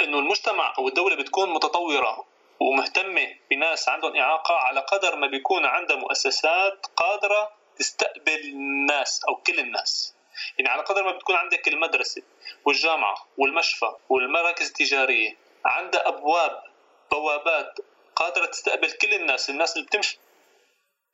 إنه 0.00 0.18
المجتمع 0.18 0.74
أو 0.78 0.88
الدولة 0.88 1.16
بتكون 1.16 1.50
متطورة 1.50 2.24
ومهتمة 2.60 3.26
بناس 3.50 3.88
عندهم 3.88 4.16
إعاقة 4.16 4.54
على 4.54 4.80
قدر 4.80 5.16
ما 5.16 5.26
بيكون 5.26 5.64
عندها 5.66 5.96
مؤسسات 5.96 6.86
قادرة 6.96 7.50
تستقبل 7.78 8.40
الناس 8.44 9.24
أو 9.28 9.34
كل 9.36 9.58
الناس. 9.58 10.14
يعني 10.58 10.70
على 10.70 10.82
قدر 10.82 11.02
ما 11.02 11.12
بتكون 11.12 11.36
عندك 11.36 11.68
المدرسة 11.68 12.22
والجامعة 12.64 13.14
والمشفى 13.38 13.92
والمراكز 14.08 14.66
التجارية 14.66 15.36
عندها 15.64 16.08
أبواب 16.08 16.62
بوابات 17.14 17.78
قادرة 18.16 18.46
تستقبل 18.46 18.90
كل 18.90 19.14
الناس 19.14 19.50
الناس 19.50 19.76
اللي 19.76 19.86
بتمشي 19.86 20.18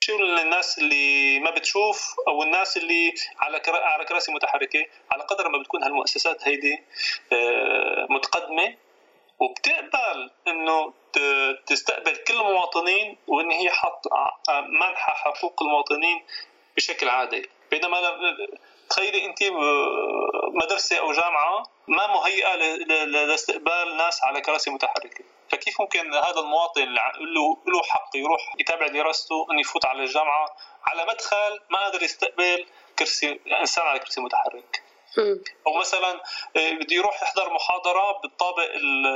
شيء 0.04 0.22
للناس 0.22 0.78
اللي 0.78 1.40
ما 1.40 1.50
بتشوف 1.50 2.14
أو 2.28 2.42
الناس 2.42 2.76
اللي 2.76 3.14
على 3.38 3.62
على 3.66 4.04
كراسي 4.04 4.32
متحركة. 4.32 4.86
على 5.10 5.22
قدر 5.22 5.48
ما 5.48 5.58
بتكون 5.58 5.84
هالمؤسسات 5.84 6.48
هيدي 6.48 6.82
آه، 7.32 8.06
متقدمة 8.10 8.76
وبتقبل 9.40 10.30
إنه 10.48 10.92
تستقبل 11.66 12.16
كل 12.16 12.34
المواطنين 12.34 13.16
وإن 13.26 13.50
هي 13.50 13.70
حط 13.70 14.06
منح 14.68 15.10
حقوق 15.24 15.62
المواطنين 15.62 16.24
بشكل 16.76 17.08
عادي. 17.08 17.48
بينما 17.70 18.00
تخيلي 18.90 19.24
انت 19.24 19.38
مدرسة 20.54 20.98
أو 20.98 21.12
جامعة 21.12 21.62
ما 21.88 22.06
مهيئة 22.06 22.54
لاستقبال 23.04 23.96
ناس 23.96 24.24
على 24.24 24.40
كراسي 24.40 24.70
متحركة. 24.70 25.24
فكيف 25.50 25.80
ممكن 25.80 26.14
هذا 26.14 26.40
المواطن 26.40 26.82
اللي 26.82 27.00
له 27.20 27.56
له 27.66 27.82
حق 27.82 28.10
يروح 28.16 28.54
يتابع 28.60 28.86
دراسته 28.86 29.46
انه 29.50 29.60
يفوت 29.60 29.84
على 29.84 30.02
الجامعة 30.02 30.56
على 30.84 31.04
مدخل 31.04 31.60
ما 31.70 31.78
قادر 31.78 32.02
يستقبل 32.02 32.66
كرسي 32.98 33.40
إنسان 33.60 33.86
على 33.86 33.98
كرسي 33.98 34.20
متحرك؟ 34.20 34.82
أو 35.66 35.78
مثلا 35.78 36.20
آه، 36.56 36.70
بده 36.70 36.96
يروح 36.96 37.22
يحضر 37.22 37.52
محاضرة 37.52 38.20
بالطابق 38.22 38.70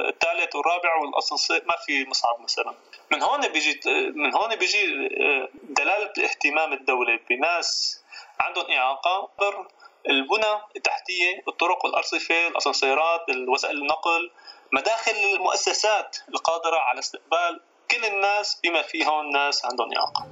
الثالث 0.08 0.56
والرابع 0.56 0.94
والأسانسير 0.96 1.64
ما 1.66 1.76
في 1.86 2.04
مصعد 2.04 2.40
مثلا. 2.40 2.74
من 3.10 3.22
هون 3.22 3.48
بيجي 3.48 3.80
من 4.14 4.34
هون 4.34 4.56
بيجي 4.56 4.84
آه، 5.06 5.48
دلالة 5.62 6.12
اهتمام 6.24 6.72
الدولة 6.72 7.18
بناس 7.30 8.00
عندهم 8.40 8.70
اعاقه 8.70 9.30
البنى 10.08 10.60
التحتية 10.76 11.42
الطرق 11.48 11.84
والارصفه 11.84 12.48
الأسانسيرات 12.48 13.20
وسائل 13.48 13.78
النقل 13.78 14.30
مداخل 14.72 15.12
المؤسسات 15.34 16.16
القادرة 16.28 16.78
على 16.78 16.98
استقبال 16.98 17.60
كل 17.90 18.04
الناس 18.04 18.60
بما 18.64 18.82
فيهم 18.82 19.30
ناس 19.30 19.64
عندهم 19.64 19.92
اعاقه 19.96 20.26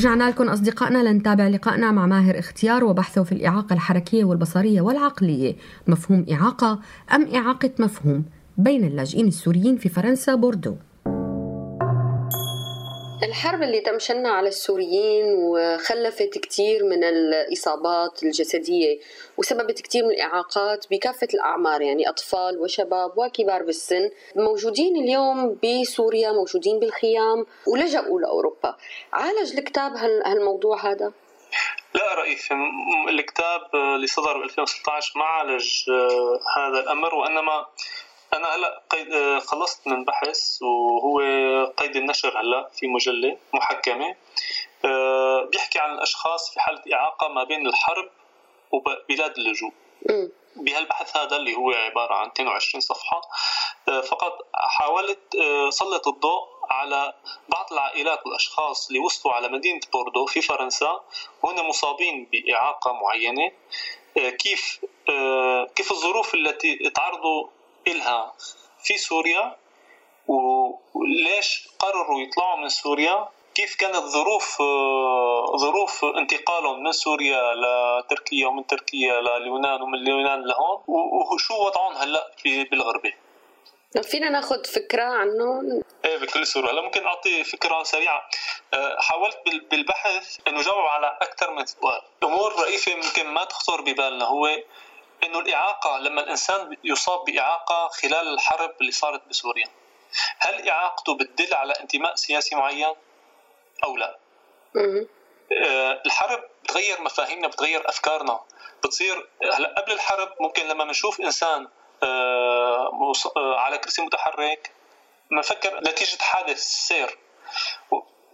رجعنا 0.00 0.30
لكم 0.30 0.48
أصدقائنا 0.48 1.08
لنتابع 1.08 1.48
لقائنا 1.48 1.90
مع 1.90 2.06
ماهر 2.06 2.38
اختيار 2.38 2.84
وبحثه 2.84 3.22
في 3.22 3.32
الإعاقة 3.32 3.74
الحركية 3.74 4.24
والبصرية 4.24 4.80
والعقلية. 4.80 5.56
مفهوم 5.86 6.26
إعاقة 6.32 6.80
أم 7.14 7.34
إعاقة 7.34 7.70
مفهوم؟ 7.78 8.24
بين 8.58 8.84
اللاجئين 8.84 9.26
السوريين 9.26 9.76
في 9.76 9.88
فرنسا 9.88 10.34
بوردو. 10.34 10.76
الحرب 13.22 13.62
اللي 13.62 13.80
تمشنا 13.80 14.30
على 14.30 14.48
السوريين 14.48 15.24
وخلفت 15.34 16.38
كثير 16.38 16.84
من 16.84 17.04
الإصابات 17.04 18.22
الجسدية 18.22 18.98
وسببت 19.36 19.80
كثير 19.80 20.04
من 20.04 20.10
الإعاقات 20.10 20.86
بكافة 20.90 21.28
الأعمار 21.34 21.82
يعني 21.82 22.08
أطفال 22.08 22.58
وشباب 22.58 23.18
وكبار 23.18 23.62
بالسن 23.62 24.10
موجودين 24.36 24.96
اليوم 24.96 25.58
بسوريا 25.64 26.32
موجودين 26.32 26.78
بالخيام 26.78 27.46
ولجأوا 27.66 28.20
لأوروبا 28.20 28.76
عالج 29.12 29.58
الكتاب 29.58 29.92
هالموضوع 30.26 30.90
هذا؟ 30.90 31.12
لا 31.94 32.14
رئيس 32.14 32.48
الكتاب 33.08 33.60
اللي 33.74 34.06
صدر 34.06 34.38
ب 34.38 34.42
2016 34.42 35.18
ما 35.18 35.24
عالج 35.24 35.90
آه، 35.90 36.40
هذا 36.56 36.80
الأمر 36.80 37.14
وإنما 37.14 37.66
أنا 38.34 38.54
هلا 38.54 38.82
قيد 38.90 39.38
خلصت 39.38 39.86
من 39.86 40.04
بحث 40.04 40.62
وهو 40.62 41.20
قيد 41.76 41.96
النشر 41.96 42.40
هلا 42.40 42.70
في 42.74 42.86
مجلة 42.86 43.38
محكمة. 43.52 44.16
آه، 44.84 45.44
بيحكي 45.52 45.78
عن 45.78 45.94
الأشخاص 45.94 46.54
في 46.54 46.60
حالة 46.60 46.82
إعاقة 46.94 47.28
ما 47.28 47.44
بين 47.44 47.66
الحرب 47.66 48.08
وبلاد 48.72 49.36
اللجوء. 49.38 49.72
بهالبحث 50.56 51.16
هذا 51.16 51.36
اللي 51.36 51.54
هو 51.54 51.70
عبارة 51.70 52.14
عن 52.14 52.26
22 52.28 52.80
صفحة 52.80 53.22
آه، 53.88 54.00
فقط 54.00 54.46
حاولت 54.54 55.34
آه، 55.36 55.70
سلط 55.70 56.08
الضوء 56.08 56.42
على 56.70 57.14
بعض 57.48 57.72
العائلات 57.72 58.26
والأشخاص 58.26 58.86
اللي 58.88 58.98
وصلوا 58.98 59.34
على 59.34 59.48
مدينة 59.48 59.80
بوردو 59.92 60.26
في 60.26 60.40
فرنسا. 60.40 61.00
وهن 61.42 61.64
مصابين 61.64 62.28
بإعاقة 62.32 62.92
معينة. 62.92 63.52
كيف 64.14 64.80
كيف 65.76 65.92
الظروف 65.92 66.34
التي 66.34 66.90
تعرضوا 66.90 67.46
إلها 67.86 68.32
في 68.84 68.98
سوريا 68.98 69.56
وليش 70.28 71.68
قرروا 71.78 72.20
يطلعوا 72.20 72.56
من 72.56 72.68
سوريا؟ 72.68 73.28
كيف 73.54 73.76
كانت 73.76 73.96
ظروف 73.96 74.62
ظروف 75.56 76.04
انتقالهم 76.04 76.82
من 76.82 76.92
سوريا 76.92 77.54
لتركيا 77.54 78.46
ومن 78.46 78.66
تركيا 78.66 79.20
لليونان 79.20 79.82
ومن 79.82 79.94
اليونان 79.94 80.44
لهون؟ 80.44 80.82
وشو 81.32 81.54
وضعهم 81.66 81.96
هلأ 81.96 82.30
بالغربه 82.44 83.12
فينا 84.02 84.30
ناخذ 84.30 84.64
فكرة 84.64 85.02
عنه. 85.02 85.62
إيه 86.04 86.16
بكل 86.16 86.46
سهولة. 86.46 86.70
هلأ 86.70 86.82
ممكن 86.82 87.06
أعطي 87.06 87.44
فكرة 87.44 87.82
سريعة. 87.82 88.28
أه، 88.74 88.96
حاولت 89.00 89.38
بالبحث 89.70 90.38
إنه 90.48 90.62
جاوب 90.62 90.84
على 90.84 91.18
أكثر 91.22 91.50
من 91.50 91.66
سؤال. 91.66 92.02
أمور 92.22 92.60
رئيسه 92.60 92.94
ممكن 92.94 93.26
ما 93.26 93.44
تخطر 93.44 93.80
ببالنا. 93.80 94.24
هو 94.24 94.48
إنه 95.24 95.38
الإعاقة 95.38 95.98
لما 95.98 96.20
الإنسان 96.20 96.76
يصاب 96.84 97.24
بإعاقة 97.24 97.88
خلال 97.88 98.34
الحرب 98.34 98.74
اللي 98.80 98.92
صارت 98.92 99.28
بسوريا 99.28 99.66
هل 100.38 100.68
إعاقته 100.68 101.16
بتدل 101.16 101.54
على 101.54 101.72
انتماء 101.80 102.14
سياسي 102.14 102.54
معين 102.54 102.94
أو 103.84 103.96
لا؟ 103.96 104.18
آه، 105.66 106.02
الحرب 106.06 106.44
بتغير 106.64 107.02
مفاهيمنا 107.02 107.48
بتغير 107.48 107.88
أفكارنا 107.88 108.40
بتصير 108.84 109.28
هلأ 109.42 109.74
قبل 109.80 109.92
الحرب 109.92 110.34
ممكن 110.40 110.68
لما 110.68 110.84
بنشوف 110.84 111.20
إنسان 111.20 111.68
آه، 112.02 113.12
آه، 113.36 113.58
على 113.58 113.78
كرسي 113.78 114.02
متحرك 114.02 114.72
بنفكر 115.30 115.80
نتيجة 115.80 116.22
حادث 116.22 116.58
سير 116.58 117.18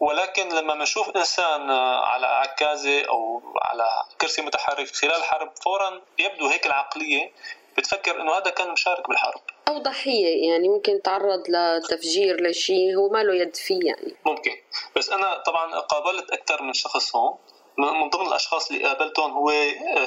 ولكن 0.01 0.49
لما 0.49 0.75
نشوف 0.75 1.17
إنسان 1.17 1.71
على 1.71 2.27
عكازة 2.27 3.05
أو 3.05 3.43
على 3.63 3.89
كرسي 4.21 4.43
متحرك 4.43 4.87
خلال 4.95 5.15
الحرب 5.15 5.53
فورا 5.65 6.01
يبدو 6.19 6.49
هيك 6.49 6.67
العقلية 6.67 7.33
بتفكر 7.79 8.21
إنه 8.21 8.33
هذا 8.33 8.51
كان 8.51 8.71
مشارك 8.71 9.09
بالحرب. 9.09 9.41
أو 9.69 9.79
ضحية 9.79 10.49
يعني 10.51 10.69
ممكن 10.69 11.03
تعرض 11.03 11.43
لتفجير 11.49 12.43
لشيء 12.43 12.97
هو 12.97 13.09
ما 13.09 13.23
له 13.23 13.35
يد 13.35 13.57
فيه 13.57 13.81
يعني. 13.85 14.15
ممكن. 14.27 14.57
بس 14.97 15.11
أنا 15.11 15.39
طبعا 15.39 15.81
قابلت 15.81 16.31
أكثر 16.31 16.63
من 16.63 16.73
شخص 16.73 17.17
هون. 17.17 17.39
من 17.79 18.11
ضمن 18.11 18.27
الأشخاص 18.27 18.71
اللي 18.71 18.85
قابلتهم 18.85 19.33
هو 19.33 19.53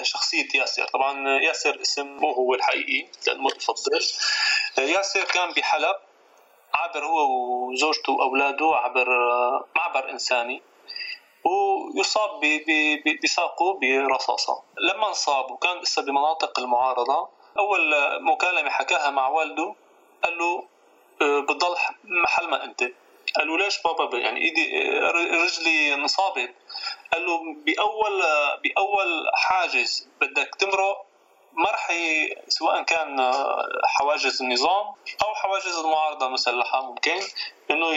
شخصية 0.02 0.48
ياسر. 0.56 0.88
طبعا 0.88 1.40
ياسر 1.40 1.82
اسم 1.82 2.08
مو 2.08 2.32
هو 2.32 2.54
الحقيقي 2.54 3.08
المفضل 3.28 4.02
ياسر 4.78 5.24
كان 5.24 5.52
بحلب. 5.52 5.96
عبر 6.80 7.06
هو 7.06 7.20
وزوجته 7.70 8.14
وأولاده 8.14 8.76
عبر 8.76 9.08
معبر 9.76 10.10
إنساني. 10.10 10.62
ويصاب 11.44 12.40
بساقه 13.24 13.80
برصاصة. 13.82 14.64
لما 14.78 15.08
انصاب 15.08 15.52
وكان 15.52 15.78
لسه 15.78 16.02
بمناطق 16.02 16.60
المعارضة 16.60 17.30
أول 17.60 17.94
مكالمة 18.24 18.70
حكاها 18.70 19.10
مع 19.10 19.28
والده 19.28 19.76
قال 20.24 20.38
له 20.38 20.64
أه، 21.22 21.40
بتضل 21.40 21.76
محل 22.04 22.48
ما 22.50 22.64
أنت. 22.64 22.84
قال 23.36 23.48
له 23.48 23.58
ليش 23.58 23.82
بابا 23.82 24.18
يعني 24.18 24.42
إيدي 24.42 24.80
رجلي 25.44 25.94
انصابت؟ 25.94 26.56
قال 27.14 27.26
له 27.26 27.56
بأول 27.66 28.22
بأول 28.64 29.26
حاجز 29.36 30.10
بدك 30.22 30.56
تمرق 30.56 31.06
مرحي 31.54 32.36
سواء 32.48 32.84
كان 32.84 33.34
حواجز 33.86 34.42
النظام 34.42 34.86
أو 35.26 35.36
حواجز 35.36 35.78
المعارضة 35.78 36.28
المسلحه 36.28 36.82
ممكن 36.82 37.20
إنه 37.72 37.88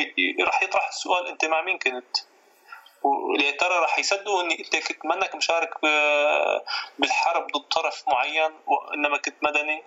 راح 0.45 0.63
يطرح 0.63 0.89
السؤال 0.89 1.27
أنت 1.27 1.45
مع 1.45 1.61
مين 1.63 1.79
كنت؟ 1.79 2.17
ويا 3.03 3.51
ترى 3.51 3.79
راح 3.79 3.99
يصدقوا 3.99 4.43
إني 4.43 4.59
أنت 4.61 4.77
كنت 4.77 5.05
منك 5.07 5.35
مشارك 5.35 5.75
بالحرب 6.99 7.47
ضد 7.53 7.69
طرف 7.69 8.09
معين 8.09 8.51
وإنما 8.67 9.17
كنت 9.19 9.37
مدني 9.43 9.83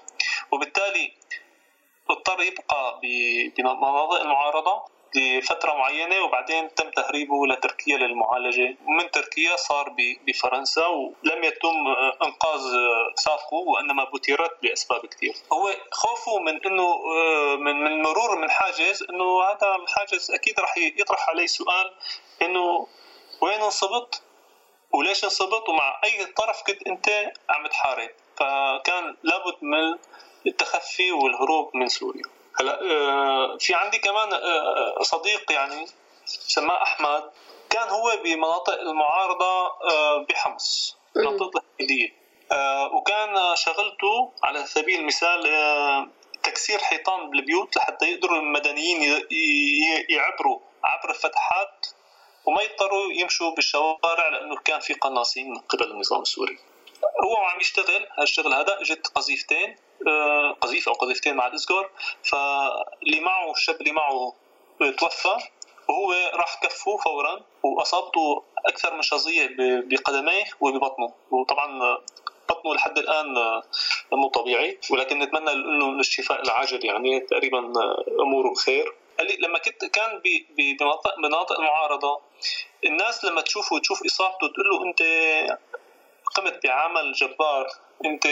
وبالتالي 0.52 1.14
اضطر 2.10 2.42
يبقى 2.44 3.00
بمناطق 3.58 4.22
المعارضة 4.22 4.84
لفترة 5.16 5.74
معينة 5.74 6.22
وبعدين 6.24 6.74
تم 6.76 6.90
تهريبه 6.90 7.48
لتركيا 7.48 7.98
للمعالجة. 7.98 8.78
ومن 8.88 9.12
تركيا 9.12 9.56
صار 9.56 9.96
بفرنسا 10.28 10.88
ولم 10.88 11.44
يتم 11.44 11.88
إنقاذ 12.24 12.62
ساقه 13.16 13.54
وإنما 13.54 14.04
بتيرت 14.04 14.58
بأسباب 14.62 15.06
كثير 15.06 15.36
هو 15.54 15.76
خوفه 15.92 16.40
من 16.40 16.66
أنه 16.66 16.98
من 17.56 17.76
من 17.84 18.02
مرور 18.02 18.36
من 18.36 18.50
حاجز 18.50 19.04
أنه 19.10 19.42
هذا 19.44 19.76
الحاجز 19.76 20.32
أكيد 20.32 20.60
راح 20.60 20.78
يطرح 20.78 21.30
عليه 21.30 21.46
سؤال 21.46 21.92
أنه 22.42 22.88
وين 23.42 23.62
انصبت؟ 23.62 24.22
وليش 24.94 25.24
انصبت؟ 25.24 25.70
ومع 25.70 26.02
أي 26.04 26.26
طرف 26.26 26.64
كنت 26.68 26.88
أنت 26.88 27.10
عم 27.50 27.68
تحارب. 27.68 28.10
فكان 28.38 29.16
لابد 29.24 29.56
من 29.62 29.98
التخفي 30.48 31.12
والهروب 31.12 31.76
من 31.76 31.88
سوريا. 31.88 32.35
هلا 32.60 32.82
آه، 32.82 33.58
في 33.58 33.74
عندي 33.74 33.98
كمان 33.98 34.34
آه، 34.34 35.04
صديق 35.04 35.52
يعني 35.52 35.88
سماه 36.26 36.84
أحمد 36.84 37.32
كان 37.70 37.90
هو 37.90 38.20
بمناطق 38.24 38.74
المعارضة 38.74 39.66
آه، 39.92 40.26
بحمص 40.30 40.98
مناطق 41.16 41.52
الحديديه 41.58 42.26
وكان 42.94 43.56
شغلته 43.56 44.32
على 44.44 44.66
سبيل 44.66 45.00
المثال 45.00 45.44
تكسير 46.44 46.80
حيطان 46.80 47.30
بالبيوت 47.30 47.78
لحتى 47.78 48.06
يقدروا 48.06 48.38
المدنيين 48.38 49.26
يعبروا 50.10 50.60
عبر 50.84 51.10
الفتحات 51.10 51.88
وما 52.46 52.62
يضطروا 52.62 53.12
يمشوا 53.12 53.56
بالشوارع 53.56 54.30
لأنه 54.30 54.56
كان 54.56 54.80
في 54.80 54.94
قناصين 54.94 55.50
من 55.50 55.60
قبل 55.60 55.92
النظام 55.92 56.22
السوري. 56.22 56.60
هو 57.24 57.36
عم 57.36 57.60
يشتغل 57.60 58.08
هالشغل 58.20 58.54
هذا 58.54 58.82
اجت 58.82 59.08
قذيفتين 59.08 59.76
آه، 60.08 60.52
قذيفة 60.52 60.90
أو 60.90 60.96
قذيفتين 60.96 61.36
مع 61.36 61.48
الاسكور 61.48 61.90
فاللي 62.24 63.20
معه 63.20 63.52
الشاب 63.52 63.82
اللي 63.82 63.92
معه 63.92 64.34
توفى 64.98 65.38
وهو 65.90 66.14
راح 66.34 66.60
كفه 66.64 66.98
فورا 66.98 67.42
واصابته 67.64 68.44
أكثر 68.66 68.96
من 68.96 69.02
شظية 69.02 69.50
بقدميه 69.60 70.44
وببطنه. 70.60 71.14
وطبعا 71.32 71.98
بطنه 72.50 72.74
لحد 72.74 72.98
الآن 72.98 73.62
مو 74.12 74.28
طبيعي. 74.28 74.80
ولكن 74.92 75.20
نتمنى 75.20 75.54
له 75.54 76.00
الشفاء 76.00 76.42
العاجل 76.42 76.86
يعني 76.86 77.20
تقريبا 77.20 77.60
أموره 78.22 78.54
خير. 78.54 78.94
قال 79.20 79.28
لي 79.28 79.38
لما 79.40 79.60
كنت 79.60 79.86
كان 79.86 80.22
بمناطق 80.58 81.18
مناطق 81.18 81.60
المعارضه 81.60 82.22
الناس 82.86 83.26
لما 83.26 83.42
تشوفه 83.42 83.76
وتشوف 83.76 84.06
إصابته 84.06 84.48
تقول 84.48 84.70
له 84.70 84.86
أنت 84.86 85.02
قمت 86.36 86.64
بعمل 86.64 87.14
جبار. 87.14 87.68
انت 88.06 88.26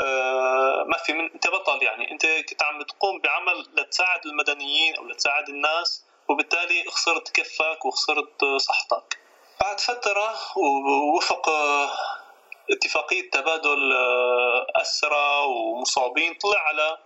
آه، 0.00 0.84
ما 0.86 0.98
في 0.98 1.12
من 1.12 1.30
انت 1.34 1.48
بطل 1.48 1.82
يعني. 1.82 2.10
انت 2.10 2.26
كنت 2.26 2.62
عم 2.62 2.82
تقوم 2.82 3.18
بعمل 3.18 3.66
لتساعد 3.76 4.26
المدنيين 4.26 4.96
أو 4.96 5.04
لتساعد 5.04 5.48
الناس 5.48 6.04
وبالتالي 6.28 6.84
خسرت 6.90 7.30
كفك 7.30 7.84
وخسرت 7.84 8.44
صحتك. 8.56 9.18
بعد 9.60 9.80
فترة 9.80 10.34
ووفق 10.56 11.50
اتفاقية 12.70 13.30
تبادل 13.30 13.92
آه، 13.92 14.66
أسرى 14.76 15.44
ومصابين 15.46 16.34
طلع 16.34 16.60
على 16.60 16.98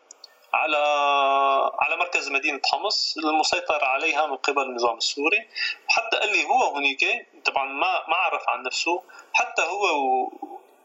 على 0.55 1.86
مركز 2.27 2.31
مدينة 2.31 2.61
حمص 2.65 3.17
المسيطر 3.19 3.85
عليها 3.85 4.27
من 4.27 4.37
قبل 4.37 4.63
النظام 4.63 4.97
السوري. 4.99 5.49
حتى 5.89 6.17
قال 6.17 6.33
لي 6.33 6.45
هو 6.45 6.77
هناك 6.77 7.27
طبعا 7.45 7.65
ما 7.65 8.05
ما 8.09 8.17
عرف 8.17 8.49
عن 8.49 8.63
نفسه. 8.63 9.03
حتى 9.33 9.63
هو 9.63 9.87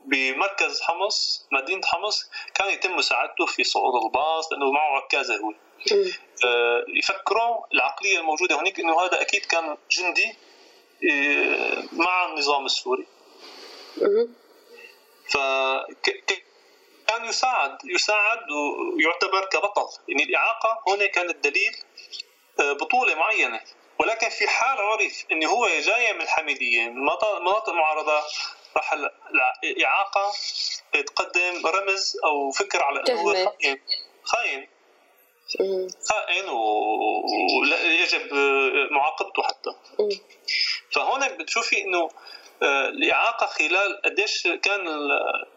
بمركز 0.05 0.81
حمص 0.81 1.45
مدينة 1.51 1.81
حمص 1.85 2.29
كان 2.55 2.69
يتم 2.69 2.95
مساعدته 2.95 3.45
في 3.45 3.63
صعود 3.63 4.03
الباص 4.03 4.51
لأنه 4.51 4.71
معه 4.71 4.97
عكازة 4.97 5.37
هو 5.37 5.53
آه، 6.45 6.85
يفكروا 6.87 7.65
العقلية 7.73 8.19
الموجودة 8.19 8.59
هناك 8.59 8.79
أنه 8.79 9.01
هذا 9.01 9.21
أكيد 9.21 9.45
كان 9.45 9.77
جندي 9.91 10.35
آه، 11.11 11.83
مع 11.91 12.25
النظام 12.25 12.65
السوري. 12.65 13.05
ف 15.29 15.37
كان 17.11 17.25
يساعد 17.25 17.77
يساعد 17.85 18.39
ويعتبر 18.51 19.45
كبطل. 19.45 19.87
يعني 20.07 20.23
الإعاقة 20.23 20.83
هنا 20.87 21.05
كانت 21.05 21.47
دليل 21.47 21.75
آه، 22.59 22.71
بطولة 22.71 23.15
معينة. 23.15 23.61
ولكن 23.99 24.29
في 24.29 24.47
حال 24.47 24.77
عرف 24.77 25.25
انه 25.31 25.49
هو 25.49 25.67
جاي 25.67 26.13
من 26.13 26.21
الحميديه 26.21 26.89
من 26.89 27.01
مناطق 27.41 27.69
المعارضه 27.69 28.21
راح 28.77 28.93
الإعاقة 29.63 30.33
تقدم 30.93 31.67
رمز 31.67 32.17
أو 32.25 32.51
فكر 32.51 32.83
على 32.83 32.99
إنه 32.99 33.21
هو 33.21 33.33
خاين 33.33 33.81
خاين 34.23 34.67
خائن. 36.09 36.49
ويجب 36.49 38.33
معاقبته 38.91 39.43
حتى. 39.43 39.69
فهون 40.91 41.27
بتشوفي 41.27 41.81
إنه 41.81 41.99
آه، 41.99 42.09
الاعاقه 42.63 43.45
خلال 43.45 44.01
قديش 44.05 44.47
كان 44.47 44.87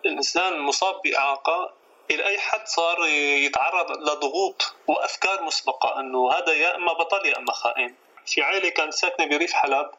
الإنسان 0.04 0.58
مصاب 0.58 1.00
بإعاقة 1.04 1.70
إلى 2.10 2.26
أي 2.26 2.38
حد 2.38 2.66
صار 2.66 3.06
يتعرض 3.46 3.90
لضغوط 3.90 4.74
وأفكار 4.86 5.42
مسبقة 5.42 6.00
إنه 6.00 6.32
هذا 6.32 6.52
يا 6.52 6.76
إما 6.76 6.92
بطل 6.92 7.26
يا 7.26 7.38
إما 7.38 7.52
خائن. 7.52 7.94
في 8.26 8.42
عائلة 8.42 8.68
كانت 8.68 8.92
ساكنة 8.92 9.26
بريف 9.26 9.52
حلب 9.52 9.90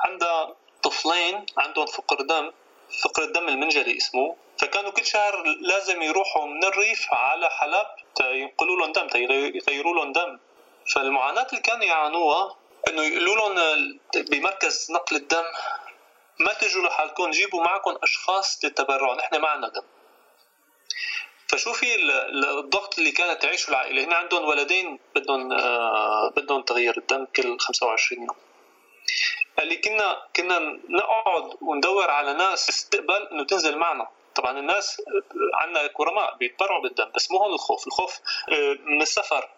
عندها 0.00 0.54
طفلين 0.82 1.46
عندهم 1.58 1.86
فقر 1.86 2.20
دم 2.22 2.52
فقر 3.02 3.22
الدم 3.22 3.48
المنجلي 3.48 3.96
اسمه. 3.96 4.36
فكانوا 4.58 4.90
كل 4.90 5.06
شهر 5.06 5.42
لازم 5.60 6.02
يروحوا 6.02 6.46
من 6.46 6.64
الريف 6.64 7.14
على 7.14 7.50
حلب 7.50 7.86
ينقلوا 8.20 8.76
لهم 8.80 8.92
دم 8.92 9.08
يغيروا 9.54 9.94
لهم 9.94 10.12
دم. 10.12 10.38
فالمعاناة 10.94 11.46
اللي 11.50 11.60
كانوا 11.60 11.84
يعانوها 11.84 12.56
إنه 12.88 13.02
يقولوا 13.02 13.36
لهم 13.36 13.98
بمركز 14.14 14.90
نقل 14.90 15.16
الدم 15.16 15.44
ما 16.38 16.52
تجوا 16.52 16.86
لحالكم 16.86 17.30
جيبوا 17.30 17.64
معكم 17.64 17.96
أشخاص 18.02 18.64
للتبرع 18.64 19.14
نحن 19.14 19.40
معنا 19.40 19.68
دم. 19.68 19.82
فشوفي 21.48 21.94
الضغط 22.58 22.98
اللي 22.98 23.12
كانت 23.12 23.42
تعيشه 23.42 23.70
العائلة؟ 23.70 24.04
هن 24.04 24.12
عندهم 24.12 24.44
ولدين 24.44 24.98
بدهم 25.14 25.52
آه، 25.52 26.30
بدهم 26.36 26.62
تغيير 26.62 26.98
الدم 26.98 27.24
كل 27.36 27.58
25 27.58 28.22
يوم. 28.22 28.36
قال 29.58 29.68
لي 29.68 29.76
كنا 29.76 30.22
كنا 30.36 30.58
نقعد 30.88 31.56
وندور 31.60 32.10
على 32.10 32.32
ناس 32.32 32.68
استقبال 32.68 33.30
إنه 33.32 33.44
تنزل 33.44 33.78
معنا. 33.78 34.08
طبعا 34.34 34.58
الناس 34.58 35.02
عندنا 35.54 35.86
كرماء 35.86 36.36
بيتبرعوا 36.36 36.82
بالدم 36.82 37.10
بس 37.14 37.30
مو 37.30 37.38
هون 37.38 37.52
الخوف. 37.52 37.86
الخوف 37.86 38.20
آه، 38.52 38.78
من 38.84 39.02
السفر. 39.02 39.48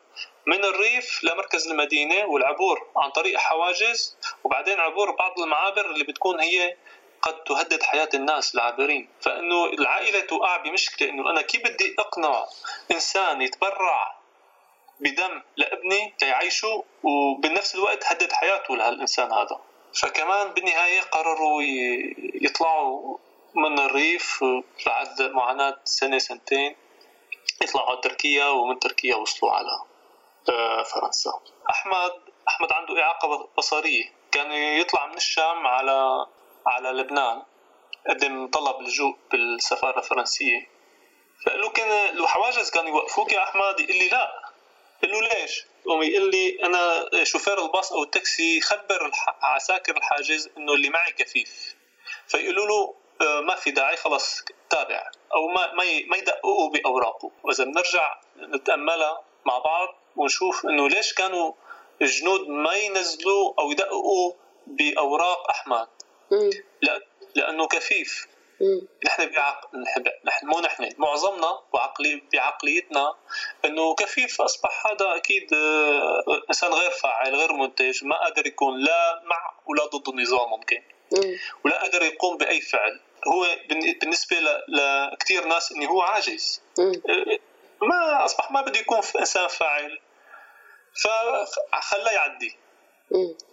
من 0.47 0.65
الريف 0.65 1.25
لمركز 1.25 1.69
المدينة 1.69 2.25
والعبور 2.25 2.87
عن 2.97 3.11
طريق 3.11 3.39
حواجز 3.39 4.17
وبعدين 4.45 4.81
عبور 4.81 5.11
بعض 5.11 5.41
المعابر 5.41 5.91
اللي 5.91 6.05
بتكون 6.05 6.41
هي 6.41 6.77
قد 7.23 7.45
تهدد 7.45 7.83
حياة 7.83 8.09
الناس 8.15 8.55
العابرين. 8.55 9.09
فإنه 9.21 9.65
العائلة 9.65 10.21
توقع 10.21 10.57
بمشكلة 10.57 11.09
إنه 11.09 11.31
أنا 11.31 11.43
كيف 11.43 11.63
بدي 11.63 11.95
أقنع 11.99 12.47
إنسان 12.91 13.43
يتبرع 13.43 14.17
بدم 15.01 15.43
لابني 15.57 16.15
ليعيشه 16.23 16.85
وبنفس 17.03 17.75
الوقت 17.75 18.05
هدد 18.07 18.33
حياته 18.33 18.77
لهالإنسان 18.77 19.33
هذا؟ 19.33 19.61
فكمان 20.01 20.49
بالنهاية 20.53 21.01
قرروا 21.01 21.63
يطلعوا 22.43 23.19
من 23.55 23.79
الريف 23.79 24.45
بعد 24.87 25.23
معاناة 25.23 25.79
سنة 25.85 26.19
سنتين 26.19 26.77
يطلعوا 27.63 27.91
على 27.91 28.01
تركيا 28.01 28.47
ومن 28.47 28.79
تركيا 28.79 29.17
وصلوا 29.17 29.53
على 29.53 29.81
فرنسا. 30.95 31.41
أحمد 31.71 32.13
أحمد 32.49 32.73
عنده 32.73 33.03
إعاقة 33.03 33.49
بصرية. 33.59 34.13
كان 34.33 34.53
يطلع 34.53 35.07
من 35.07 35.17
الشام 35.17 35.67
على 35.67 36.27
على 36.67 36.89
لبنان. 36.89 37.43
قدم 38.09 38.47
طلب 38.47 38.83
لجوء 38.83 39.17
بالسفارة 39.31 39.99
الفرنسية. 39.99 40.69
فقال 41.47 41.61
له 41.61 41.69
كان 41.69 42.17
الحواجز 42.17 42.71
كانوا 42.71 42.91
يوقفوك 42.91 43.33
يا 43.33 43.43
أحمد؟ 43.43 43.81
يقول 43.81 43.97
لي 43.97 44.09
لا. 44.09 44.43
قال 45.03 45.11
له 45.11 45.21
ليش؟ 45.21 45.65
قام 45.87 46.03
يقول 46.03 46.31
لي 46.31 46.59
أنا 46.63 47.11
شوفير 47.25 47.65
الباص 47.65 47.93
أو 47.93 48.03
التاكسي 48.03 48.61
خبر 48.61 49.11
عساكر 49.43 49.97
الحاجز 49.97 50.51
إنه 50.57 50.73
اللي 50.73 50.89
معي 50.89 51.13
كفيف. 51.13 51.77
فيقولوا 52.29 52.67
له 52.67 52.95
آه، 53.21 53.41
ما 53.41 53.55
في 53.55 53.71
داعي 53.71 53.97
خلص 53.97 54.45
تابع. 54.71 55.11
أو 55.35 55.49
ما 55.49 55.73
ما 56.09 56.17
يدققوا 56.17 56.71
بأوراقه. 56.71 57.31
وإذا 57.43 57.65
بنرجع 57.65 58.21
نتأملها 58.39 59.23
مع 59.47 59.59
بعض 59.59 59.89
ونشوف 60.17 60.67
إنه 60.67 60.89
ليش 60.89 61.15
كانوا 61.15 61.53
الجنود 62.03 62.49
ما 62.49 62.75
ينزلوا 62.75 63.53
أو 63.59 63.71
يدققوا 63.71 64.33
بأوراق 64.67 65.51
أحمد. 65.51 65.89
لا 66.83 67.01
لأنه 67.35 67.67
كفيف. 67.67 68.27
نحن 69.07 69.27
بعقل 69.27 69.85
نحن 70.25 70.47
مو 70.47 70.61
نحن 70.61 70.89
معظمنا 70.99 71.61
وعقلي 71.73 72.23
بعقليتنا 72.33 73.15
إنه 73.65 73.95
كفيف 73.95 74.41
أصبح 74.41 74.87
هذا 74.87 75.17
أكيد 75.17 75.55
آه، 75.55 76.43
إنسان 76.49 76.73
غير 76.73 76.91
فاعل 76.91 77.35
غير 77.35 77.53
منتج 77.53 78.05
ما 78.05 78.17
قادر 78.17 78.47
يكون 78.47 78.81
لا 78.81 79.23
مع 79.25 79.55
ولا 79.67 79.85
ضد 79.87 80.09
النظام 80.09 80.51
ممكن. 80.51 80.83
ولا 81.65 81.83
قادر 81.83 82.03
يقوم 82.03 82.37
بأي 82.37 82.61
فعل. 82.61 83.01
هو 83.29 83.47
بالنسبة 84.01 84.37
لكثير 84.69 85.45
ناس 85.45 85.73
انه 85.73 85.87
هو 85.89 86.01
عاجز. 86.03 86.63
آه، 87.11 87.39
ما 87.83 88.25
أصبح 88.25 88.51
ما 88.51 88.61
بده 88.61 88.81
يكون 88.81 89.01
إنسان 89.19 89.49
فاعل. 89.49 89.99
فخلاه 91.03 92.13
يعدي. 92.13 92.57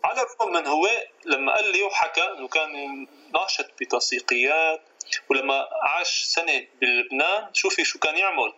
على 0.03 0.21
الرغم 0.21 0.53
من 0.53 0.67
هو 0.67 0.89
لما 1.25 1.55
قال 1.55 1.71
لي 1.71 1.83
وحكى 1.83 2.23
إنه 2.23 2.47
كان 2.47 3.07
ناشط 3.33 3.65
بتنسيقيات 3.81 4.81
ولما 5.29 5.69
عاش 5.83 6.23
سنة 6.23 6.67
بلبنان 6.81 7.53
شوفي 7.53 7.83
شو 7.85 7.99
كان 7.99 8.17
يعمل. 8.17 8.53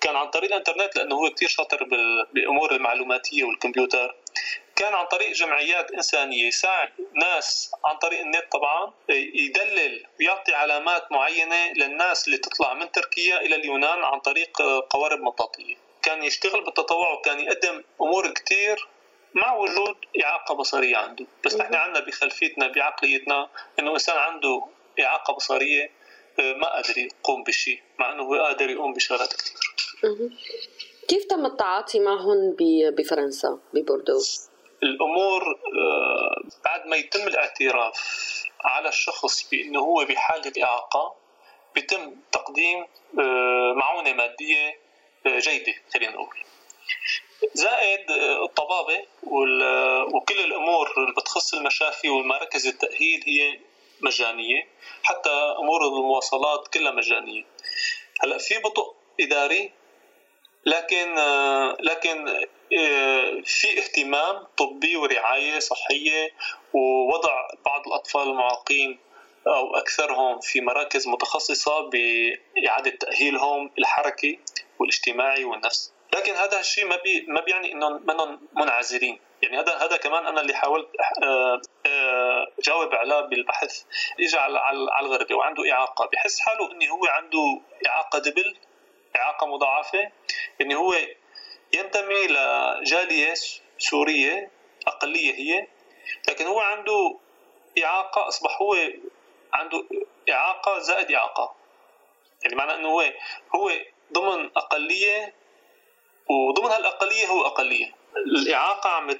كان 0.00 0.16
عن 0.16 0.30
طريق 0.30 0.50
الإنترنت 0.50 0.96
لأنه 0.96 1.14
هو 1.14 1.30
كثير 1.30 1.48
شاطر 1.48 1.84
بالأمور 2.32 2.72
المعلوماتية 2.72 3.44
والكمبيوتر. 3.44 4.16
كان 4.76 4.94
عن 4.94 5.06
طريق 5.06 5.32
جمعيات 5.32 5.90
إنسانية 5.90 6.48
يساعد 6.48 6.92
ناس 7.14 7.72
عن 7.84 7.96
طريق 7.96 8.20
النت 8.20 8.52
طبعا 8.52 8.92
يدلل 9.08 10.06
ويعطي 10.20 10.54
علامات 10.54 11.12
معينة 11.12 11.72
للناس 11.72 12.26
اللي 12.26 12.38
تطلع 12.38 12.74
من 12.74 12.92
تركيا 12.92 13.40
إلى 13.40 13.56
اليونان 13.56 14.04
عن 14.04 14.20
طريق 14.20 14.62
قوارب 14.90 15.20
مطاطية. 15.20 15.89
كان 16.02 16.22
يشتغل 16.22 16.64
بالتطوع 16.64 17.12
وكان 17.12 17.40
يقدم 17.40 17.84
أمور 18.00 18.30
كثير 18.30 18.88
مع 19.34 19.54
وجود 19.54 19.96
إعاقة 20.24 20.54
بصرية 20.54 20.96
عنده. 20.96 21.26
بس 21.44 21.56
نحن 21.56 21.74
عندنا 21.74 22.04
بخلفيتنا 22.04 22.68
بعقليتنا 22.68 23.48
أنه 23.78 23.92
إنسان 23.92 24.16
عنده 24.16 24.62
إعاقة 25.00 25.34
بصرية 25.34 25.90
آه، 26.40 26.52
ما 26.52 26.68
قادر 26.68 26.98
يقوم 26.98 27.42
بشيء 27.42 27.80
مع 27.98 28.12
أنه 28.12 28.22
هو 28.22 28.34
قادر 28.34 28.70
يقوم 28.70 28.92
بشغلات 28.92 29.32
كثير 29.32 29.56
كيف 31.08 31.24
تم 31.24 31.46
التعاطي 31.46 32.00
معهم 32.00 32.56
بفرنسا 32.98 33.58
ببوردو؟ 33.74 34.20
الأمور 34.82 35.42
آه، 35.42 36.42
بعد 36.64 36.86
ما 36.86 36.96
يتم 36.96 37.26
الاعتراف 37.26 37.94
على 38.60 38.88
الشخص 38.88 39.50
بأنه 39.50 39.80
هو 39.80 40.04
بحالة 40.04 40.64
إعاقة 40.64 41.14
بيتم 41.74 42.16
تقديم 42.32 42.86
آه، 43.18 43.72
معونة 43.76 44.12
جيدة 45.26 45.74
خلينا 45.94 46.12
نقول. 46.12 46.36
زائد 47.54 48.10
الطبابة 48.10 49.04
وكل 50.14 50.40
الأمور 50.40 50.94
اللي 50.98 51.12
بتخص 51.12 51.54
المشافي 51.54 52.08
والمراكز 52.08 52.66
التأهيل 52.66 53.22
هي 53.26 53.58
مجانية 54.00 54.68
حتى 55.02 55.30
أمور 55.30 55.86
المواصلات 55.86 56.68
كلها 56.68 56.92
مجانية. 56.92 57.44
هلأ 58.20 58.38
في 58.38 58.58
بطء 58.58 58.94
إداري 59.20 59.72
لكن 60.66 61.14
لكن 61.80 62.46
في 63.44 63.78
اهتمام 63.78 64.46
طبي 64.58 64.96
ورعاية 64.96 65.58
صحية 65.58 66.34
ووضع 66.72 67.48
بعض 67.66 67.86
الأطفال 67.86 68.22
المعاقين 68.22 68.98
أو 69.46 69.76
أكثرهم 69.76 70.40
في 70.40 70.60
مراكز 70.60 71.08
متخصصة 71.08 71.90
بإعادة 71.90 72.90
تأهيلهم 72.90 73.70
الحركي 73.78 74.40
والاجتماعي 74.78 75.44
والنفسي. 75.44 75.92
لكن 76.14 76.34
هذا 76.34 76.60
الشيء 76.60 76.86
ما 76.86 76.96
بي 76.96 77.26
ما 77.28 77.40
بيعني 77.40 77.72
انهم 77.72 78.02
منهم 78.06 78.48
منعزلين. 78.56 79.20
يعني 79.42 79.58
هذا 79.58 79.76
هذا 79.76 79.96
كمان 79.96 80.26
أنا 80.26 80.40
اللي 80.40 80.54
حاولت 80.54 80.88
آه، 81.22 81.60
آه، 81.86 82.46
جاوب 82.64 82.94
عليه 82.94 83.20
بالبحث. 83.20 83.82
اجى 84.20 84.36
على 84.36 84.58
على 84.90 85.06
الغربي 85.06 85.34
وعنده 85.34 85.72
إعاقة. 85.72 86.08
بحس 86.12 86.40
حاله 86.40 86.72
انه 86.72 86.86
هو 86.86 87.06
عنده 87.06 87.60
إعاقة 87.86 88.18
دبل 88.18 88.56
إعاقة 89.16 89.46
مضاعفة. 89.46 90.10
انه 90.60 90.76
هو 90.76 90.94
ينتمي 91.72 92.26
لجالية 92.26 93.34
سورية 93.78 94.50
أقلية 94.86 95.34
هي. 95.34 95.66
لكن 96.28 96.46
هو 96.46 96.60
عنده 96.60 97.18
إعاقة 97.84 98.28
أصبح 98.28 98.62
هو 98.62 98.76
عنده 99.52 99.84
إعاقة 100.30 100.78
زائد 100.78 101.12
إعاقة 101.12 101.54
يعني 102.42 102.56
معنى 102.56 102.74
إنه 102.74 102.88
هو 102.88 103.02
هو 103.54 103.70
ضمن 104.12 104.50
أقلية 104.56 105.34
وضمن 106.28 106.70
هالأقلية 106.70 107.26
هو 107.26 107.46
أقلية 107.46 107.94
الإعاقة 108.16 108.90
عم 108.90 109.10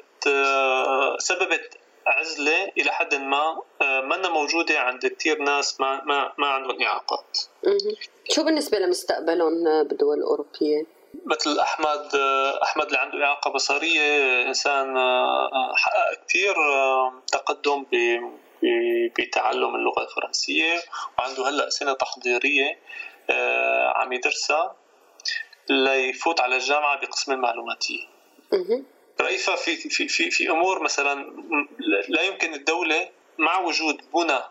سببت 1.18 1.78
عزلة 2.06 2.72
إلى 2.78 2.92
حد 2.92 3.14
ما 3.14 3.62
آه، 3.82 4.00
منا 4.00 4.28
موجودة 4.28 4.80
عند 4.80 5.06
كثير 5.06 5.42
ناس 5.42 5.80
ما 5.80 6.04
ما 6.04 6.32
ما 6.38 6.46
عندهم 6.46 6.82
اعاقات. 6.82 7.38
شو 8.30 8.44
بالنسبة 8.44 8.78
لمستقبلهم 8.78 9.64
بالدول 9.82 10.18
الأوروبية؟ 10.18 10.86
مثل 11.26 11.58
احمد 11.58 12.14
آه، 12.14 12.62
أحمد 12.62 12.86
اللي 12.86 12.98
عنده 12.98 13.24
إعاقة 13.24 13.50
بصرية 13.50 14.42
إنسان 14.48 14.96
آه، 14.96 15.74
حقق 15.76 16.26
كثير 16.26 16.54
تقدم 17.32 17.86
بتعلم 19.18 19.74
اللغة 19.74 20.02
الفرنسية 20.02 20.82
وعنده 21.18 21.48
هلأ 21.48 21.70
سنة 21.70 21.92
تحضيرية 21.92 22.78
عم 23.96 24.12
يدرسها 24.12 24.76
ليفوت 25.70 26.40
على 26.40 26.56
الجامعة 26.56 27.00
بقسم 27.00 27.32
المعلوماتية. 27.32 28.06
رئيفة 29.20 29.54
في 29.54 29.76
في 29.76 30.08
في 30.08 30.30
في 30.30 30.50
أمور 30.50 30.82
مثلا 30.82 31.32
لا 32.08 32.22
يمكن 32.22 32.54
الدولة 32.54 33.08
مع 33.38 33.58
وجود 33.58 34.00
بنى 34.14 34.32
آه، 34.32 34.50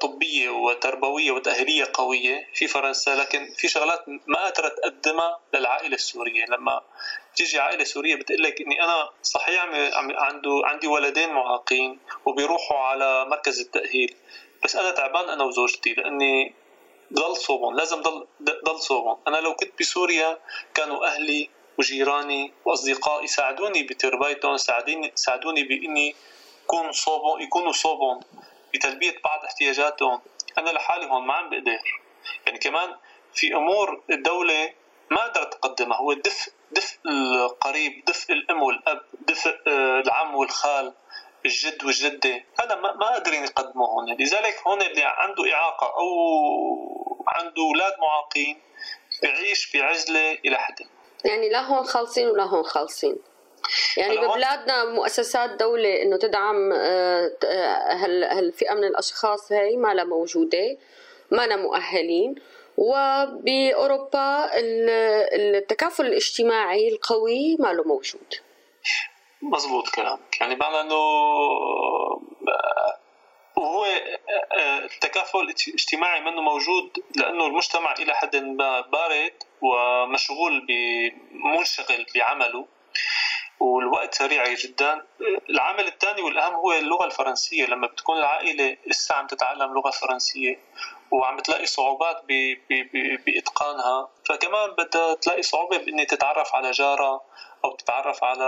طبية 0.00 0.48
وتربوية 0.50 1.30
وتأهيلية 1.30 1.90
قوية 1.94 2.48
في 2.54 2.66
فرنسا 2.66 3.10
لكن 3.10 3.52
في 3.56 3.68
شغلات 3.68 4.04
ما 4.08 4.46
قدرت 4.46 4.78
تقدمها 4.78 5.38
للعائلة 5.54 5.94
السورية. 5.94 6.44
لما 6.44 6.82
تيجي 7.36 7.58
عائلة 7.60 7.84
سورية 7.84 8.14
بتقول 8.16 8.42
لك 8.42 8.60
إني 8.60 8.84
أنا 8.84 9.10
صحيح 9.22 9.62
عم 9.94 10.12
عنده 10.16 10.60
عندي 10.64 10.86
ولدين 10.86 11.28
معاقين 11.32 11.98
وبيروحوا 12.26 12.78
على 12.78 13.24
مركز 13.24 13.60
التأهيل 13.60 14.14
بس 14.64 14.76
أنا 14.76 14.90
تعبان 14.90 15.28
أنا 15.28 15.44
وزوجتي 15.44 15.94
لأني 15.94 16.54
ضل 17.12 17.36
صوبهم 17.36 17.76
لازم 17.76 18.02
ضل 18.02 18.26
ضل 18.42 18.80
صوبهم. 18.80 19.16
أنا 19.28 19.36
لو 19.36 19.54
كنت 19.54 19.72
بسوريا 19.80 20.38
كانوا 20.74 21.06
أهلي 21.06 21.50
وجيراني 21.78 22.52
وأصدقائي 22.64 23.26
ساعدوني 23.26 23.82
بتربيتهم 23.82 24.56
ساعدوني 24.56 25.12
ساعدوني 25.14 25.62
بإني 25.64 26.14
يكون 26.64 26.92
صوبهم 26.92 27.40
يكونوا 27.40 27.72
صوبهم. 27.72 28.20
بتلبية 28.74 29.14
بعض 29.24 29.44
احتياجاتهم 29.44 30.20
أنا 30.58 30.70
لحالي 30.70 31.06
هون 31.06 31.26
ما 31.26 31.34
عم 31.34 31.50
بقدر. 31.50 32.00
يعني 32.46 32.58
كمان 32.58 32.96
في 33.34 33.54
أمور 33.54 34.02
الدولة 34.10 34.72
ما 35.10 35.22
قدرت 35.22 35.54
تقدمها. 35.54 35.98
هو 35.98 36.12
دفء 36.12 36.52
دفء 36.70 36.98
القريب 37.06 38.04
دفء 38.04 38.32
الأم 38.32 38.62
والأب 38.62 39.02
دفء 39.28 39.58
آه، 39.68 40.00
العم 40.00 40.34
والخال 40.34 40.94
الجد 41.46 41.84
والجدة. 41.84 42.44
هذا 42.60 42.74
ما 42.74 42.90
قادرين 42.90 43.44
يقدموه 43.44 43.88
هون. 43.88 44.16
لذلك 44.18 44.62
هون 44.66 44.82
اللي 44.82 45.02
عنده 45.04 45.54
إعاقة 45.54 45.86
أو 45.86 47.24
عنده 47.28 47.62
أولاد 47.62 47.92
معاقين 47.98 48.60
بيعيش 49.22 49.76
بعزلة 49.76 50.32
إلى 50.32 50.56
حد 50.56 50.74
يعني 51.24 51.48
لا 51.48 51.60
هون 51.60 51.84
خالصين 51.84 52.28
ولا 52.28 52.44
هون 52.44 52.62
خالصين. 52.62 53.16
يعني 53.96 54.16
ببلادنا 54.16 54.84
مؤسسات 54.84 55.50
دولة 55.50 56.02
إنه 56.02 56.16
تدعم 56.16 56.72
آه، 56.72 57.30
هالفئة 58.32 58.74
من 58.74 58.84
الأشخاص 58.84 59.52
هي 59.52 59.76
ما 59.76 59.94
لها 59.94 60.04
موجودة 60.04 60.76
ما 61.30 61.46
لها 61.46 61.56
مؤهلين. 61.56 62.34
وبأوروبا 62.76 64.50
التكافل 65.34 66.06
الاجتماعي 66.06 66.88
القوي 66.88 67.56
ما 67.58 67.72
له 67.72 67.84
موجود. 67.84 68.34
مزبوط 69.42 69.88
كلامك. 69.88 70.40
يعني 70.40 70.56
معنى 70.56 70.80
إنه 70.80 70.94
وهو 73.56 73.86
التكافل 74.84 75.38
الاجتماعي 75.38 76.20
منه 76.20 76.40
موجود 76.40 76.98
لأنه 77.16 77.46
المجتمع 77.46 77.92
إلى 77.92 78.14
حد 78.14 78.36
ما 78.36 78.80
بارد 78.80 79.32
ومشغول 79.62 80.66
منشغل 81.32 82.06
بعمله. 82.14 82.66
والوقت 83.60 84.14
سريع 84.14 84.54
جدا 84.54 85.06
العامل 85.50 85.86
الثاني 85.86 86.22
والأهم 86.22 86.54
هو 86.54 86.72
اللغة 86.72 87.04
الفرنسية. 87.04 87.66
لما 87.66 87.86
بتكون 87.86 88.18
العائلة 88.18 88.76
لسه 88.86 89.14
عم 89.14 89.26
تتعلم 89.26 89.74
لغة 89.74 89.90
فرنسية 89.90 90.58
وعم 91.10 91.38
تلاقي 91.38 91.66
صعوبات 91.66 92.22
بإتقانها 93.26 94.08
فكمان 94.28 94.70
بدها 94.70 95.14
تلاقي 95.14 95.42
صعوبة 95.42 95.76
بإني 95.78 96.04
تتعرف 96.06 96.54
على 96.54 96.70
جارها 96.70 97.20
أو 97.64 97.76
تتعرف 97.76 98.24
على 98.24 98.46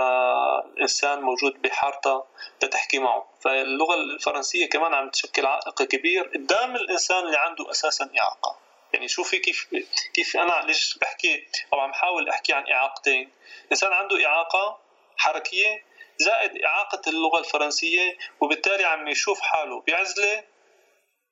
إنسان 0.81 1.21
موجود 1.21 1.61
بحارتها 1.61 2.25
لتحكي 2.63 2.99
معه. 2.99 3.25
فاللغة 3.41 3.95
الفرنسية 3.95 4.69
كمان 4.69 4.93
عم 4.93 5.09
تشكل 5.09 5.45
عائق 5.45 5.83
كبير 5.83 6.23
قدام 6.23 6.75
الإنسان 6.75 7.25
اللي 7.25 7.37
عنده 7.37 7.71
أساسا 7.71 8.09
إعاقة. 8.19 8.55
يعني 8.93 9.07
شوفي 9.07 9.39
كيف 9.39 9.67
كيف 10.13 10.37
أنا 10.37 10.63
ليش 10.65 10.97
بحكي 10.97 11.47
أو 11.73 11.79
عم 11.79 11.93
حاول 11.93 12.29
أحكي 12.29 12.53
عن 12.53 12.71
إعاقتين. 12.71 13.29
إنسان 13.71 13.93
عنده 13.93 14.25
إعاقة 14.25 14.82
حركية 15.23 15.83
زائد 16.17 16.51
إعاقة 16.63 17.01
اللغة 17.07 17.39
الفرنسية 17.39 18.17
وبالتالي 18.41 18.83
عم 18.83 19.07
يشوف 19.07 19.39
حاله 19.41 19.83
بعزلة 19.87 20.43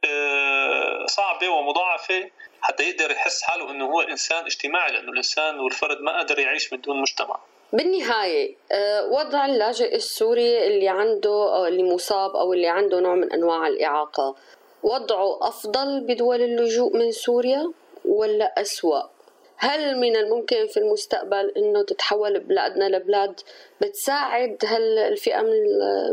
آه، 0.06 1.06
صعبة 1.06 1.50
ومضاعفة 1.50 2.30
حتى 2.62 2.84
يقدر 2.90 3.12
يحس 3.12 3.42
حاله 3.42 3.72
إنه 3.72 3.86
هو 3.86 4.02
إنسان 4.02 4.46
اجتماعي 4.46 4.92
لأنه 4.92 5.12
الإنسان 5.12 5.60
والفرد 5.60 6.02
ما 6.02 6.20
قدر 6.20 6.40
يعيش 6.40 6.74
من 6.74 6.82
دون 6.82 7.02
مجتمع 7.02 7.40
بالنهاية 7.74 8.56
آه، 8.72 9.06
وضع 9.06 9.46
اللاجئ 9.46 9.96
السوري 9.96 10.68
اللي 10.68 10.90
عنده 10.90 11.56
أو 11.56 11.66
اللي 11.66 11.84
مصاب 11.84 12.36
أو 12.36 12.54
اللي 12.54 12.68
عنده 12.68 13.00
نوع 13.00 13.16
من 13.16 13.32
أنواع 13.32 13.68
الإعاقة 13.68 14.36
وضعه 14.84 15.48
أفضل 15.48 16.02
بدول 16.02 16.42
اللجوء 16.42 16.98
من 16.98 17.12
سوريا 17.12 17.72
ولا 18.06 18.62
أسوأ؟ 18.62 19.21
هل 19.62 19.98
من 19.98 20.16
الممكن 20.16 20.68
في 20.68 20.78
المستقبل 20.78 21.54
إنه 21.58 21.84
تتحول 21.84 22.40
بلادنا 22.40 22.86
لبلاد 22.86 23.42
بتساعد 23.82 24.66
هالفئه 24.66 25.42
من 25.42 25.54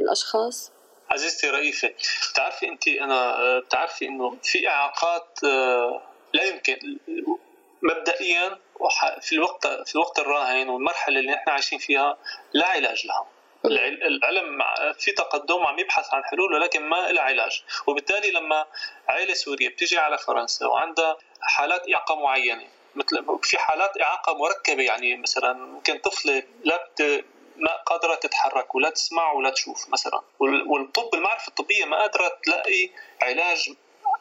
الأشخاص؟ 0.02 0.72
عزيزتي 1.10 1.50
رئيفه 1.50 1.94
بتعرفي 2.32 2.68
أنت 2.68 2.88
أنا 2.88 3.58
بتعرفي 3.58 4.08
إنه 4.08 4.36
في 4.42 4.68
إعاقات 4.68 5.38
آه، 5.44 6.02
لا 6.32 6.44
يمكن 6.44 6.98
مبدئيا 7.82 8.58
في 9.20 9.32
الوقت 9.32 9.66
في 9.66 9.94
الوقت 9.94 10.18
الراهن 10.18 10.68
والمرحلة 10.68 11.18
اللي 11.18 11.32
نحن 11.32 11.50
عايشين 11.50 11.78
فيها 11.78 12.18
لا 12.52 12.66
علاج 12.66 13.06
لها 13.06 13.26
العلم 13.64 14.58
في 14.98 15.12
تقدم 15.12 15.66
عم 15.66 15.78
يبحث 15.78 16.14
عن 16.14 16.24
حلول 16.24 16.54
ولكن 16.54 16.82
ما 16.82 17.12
لها 17.12 17.22
علاج 17.22 17.62
وبالتالي 17.86 18.30
لما 18.30 18.66
عائله 19.08 19.34
سورية 19.34 19.68
بتيجي 19.68 19.98
على 19.98 20.18
فرنسا 20.18 20.66
وعندها 20.66 21.16
حالات 21.40 21.82
اعاقه 21.94 22.14
معينة 22.14 22.77
مثل 22.98 23.38
في 23.42 23.58
حالات 23.58 24.00
إعاقة 24.00 24.34
مركبة 24.34 24.82
يعني 24.82 25.16
مثلا 25.16 25.52
ممكن 25.52 25.98
طفلة 25.98 26.42
لا 26.64 26.88
ما 27.58 27.76
قادرة 27.76 28.14
تتحرك 28.14 28.74
ولا 28.74 28.90
تسمع 28.90 29.32
ولا 29.32 29.50
تشوف 29.50 29.88
مثلا. 29.88 30.20
والطب 30.40 31.14
المعرفة 31.14 31.48
الطبية 31.48 31.84
ما 31.84 32.00
قادرة 32.00 32.38
تلاقي 32.44 32.90
علاج 33.22 33.70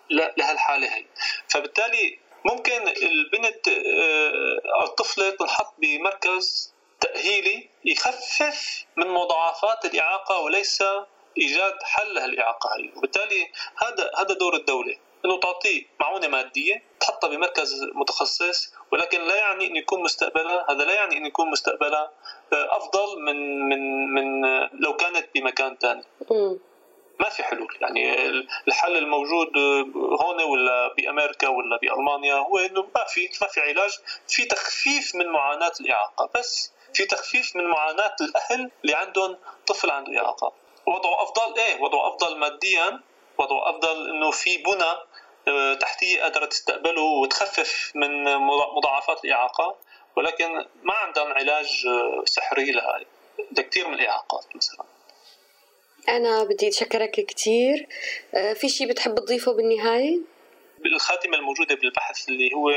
لهالحالة 0.09 0.95
هي. 0.95 1.05
فبالتالي 1.49 2.19
ممكن 2.45 2.87
البنت 2.87 3.67
آه، 3.67 4.61
أو 4.81 4.85
الطفلة 4.85 5.29
تنحط 5.29 5.73
بمركز 5.77 6.73
تأهيلي 6.99 7.69
يخفف 7.85 8.85
من 8.95 9.07
مضاعفات 9.07 9.85
الإعاقة 9.85 10.39
وليس 10.39 10.83
إيجاد 11.37 11.83
حل 11.83 12.15
لهالإعاقة 12.15 12.69
هي. 12.77 12.89
وبالتالي 12.95 13.51
هذا 13.77 14.11
هذا 14.17 14.33
دور 14.33 14.55
الدولة. 14.55 14.97
انه 15.27 15.39
تعطيه 15.39 15.83
معونة 15.99 16.27
مادية 16.27 16.83
تحطها 16.99 17.27
بمركز 17.27 17.83
متخصص 17.93 18.73
ولكن 18.91 19.21
لا 19.21 19.35
يعني 19.35 19.67
إن 19.67 19.75
يكون 19.75 20.03
مستقبلها 20.03 20.65
هذا 20.69 20.83
لا 20.85 20.93
يعني 20.93 21.17
إن 21.17 21.25
يكون 21.25 21.49
مستقبلها 21.49 22.11
آه، 22.53 22.77
أفضل 22.77 23.21
من 23.21 23.69
من 23.69 24.13
من 24.13 24.41
لو 24.73 24.95
كانت 24.95 25.27
بمكان 25.35 25.77
ثاني 25.81 26.03
ما 27.19 27.29
في 27.29 27.43
حلول. 27.43 27.77
يعني 27.81 28.27
الحل 28.67 28.97
الموجود 28.97 29.57
هون 29.95 30.43
ولا 30.43 30.93
بأمريكا 30.93 31.47
ولا 31.47 31.77
بألمانيا 31.77 32.35
هو 32.35 32.57
إنه 32.57 32.87
ما 32.95 33.03
في 33.03 33.29
ما 33.41 33.47
في 33.47 33.61
علاج. 33.61 33.91
في 34.27 34.45
تخفيف 34.45 35.15
من 35.15 35.27
معاناة 35.27 35.71
الإعاقة. 35.81 36.29
بس 36.35 36.71
في 36.93 37.05
تخفيف 37.05 37.55
من 37.55 37.63
معاناة 37.63 38.15
الأهل 38.21 38.71
اللي 38.83 38.95
عندهم 38.95 39.37
طفل 39.67 39.91
عنده 39.91 40.17
إعاقة. 40.17 40.53
وضعه 40.85 41.23
أفضل 41.23 41.59
إيه؟ 41.59 41.81
وضعه 41.81 42.07
أفضل 42.07 42.37
ماديا 42.37 42.99
وضعه 43.37 43.69
أفضل 43.69 44.09
إنه 44.09 44.31
في 44.31 44.57
بنى 44.57 44.83
آه، 44.83 45.06
تحتية 45.79 46.21
قادرة 46.23 46.45
تستقبله 46.45 47.01
وتخفف 47.01 47.91
من 47.95 48.23
مضاعفات 48.77 49.25
الإعاقة 49.25 49.75
ولكن 50.17 50.65
ما 50.83 50.93
عندهم 50.93 51.33
علاج 51.33 51.85
آه، 51.87 52.23
سحري 52.25 52.71
لها 52.71 52.99
لكثير 53.51 53.87
من 53.87 53.93
الإعاقات 53.93 54.45
مثلا 54.55 54.85
أنا 56.09 56.43
بدي 56.43 56.67
أشكرك 56.67 57.11
كثير 57.11 57.87
آه، 58.35 58.53
في 58.53 58.69
شيء 58.69 58.89
بتحب 58.89 59.15
تضيفه 59.15 59.53
بالنهاية؟ 59.53 60.19
بالخاتمة 60.79 61.37
الموجودة 61.37 61.75
بالبحث 61.75 62.29
اللي 62.29 62.53
هو 62.53 62.69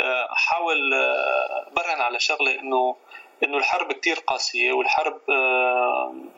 آه، 0.00 0.28
حاول 0.30 0.94
آه، 0.94 1.68
برهن 1.72 2.00
على 2.00 2.20
شغلة 2.20 2.60
إنه 2.60 2.96
إنه 3.42 3.56
الحرب 3.56 3.92
كتير 3.92 4.16
قاسية 4.16 4.72
والحرب 4.72 5.20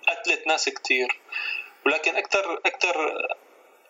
قتلت 0.09 0.47
ناس 0.47 0.69
كتير 0.69 1.21
ولكن 1.87 2.17
أكثر 2.17 2.61
أكثر 2.67 3.27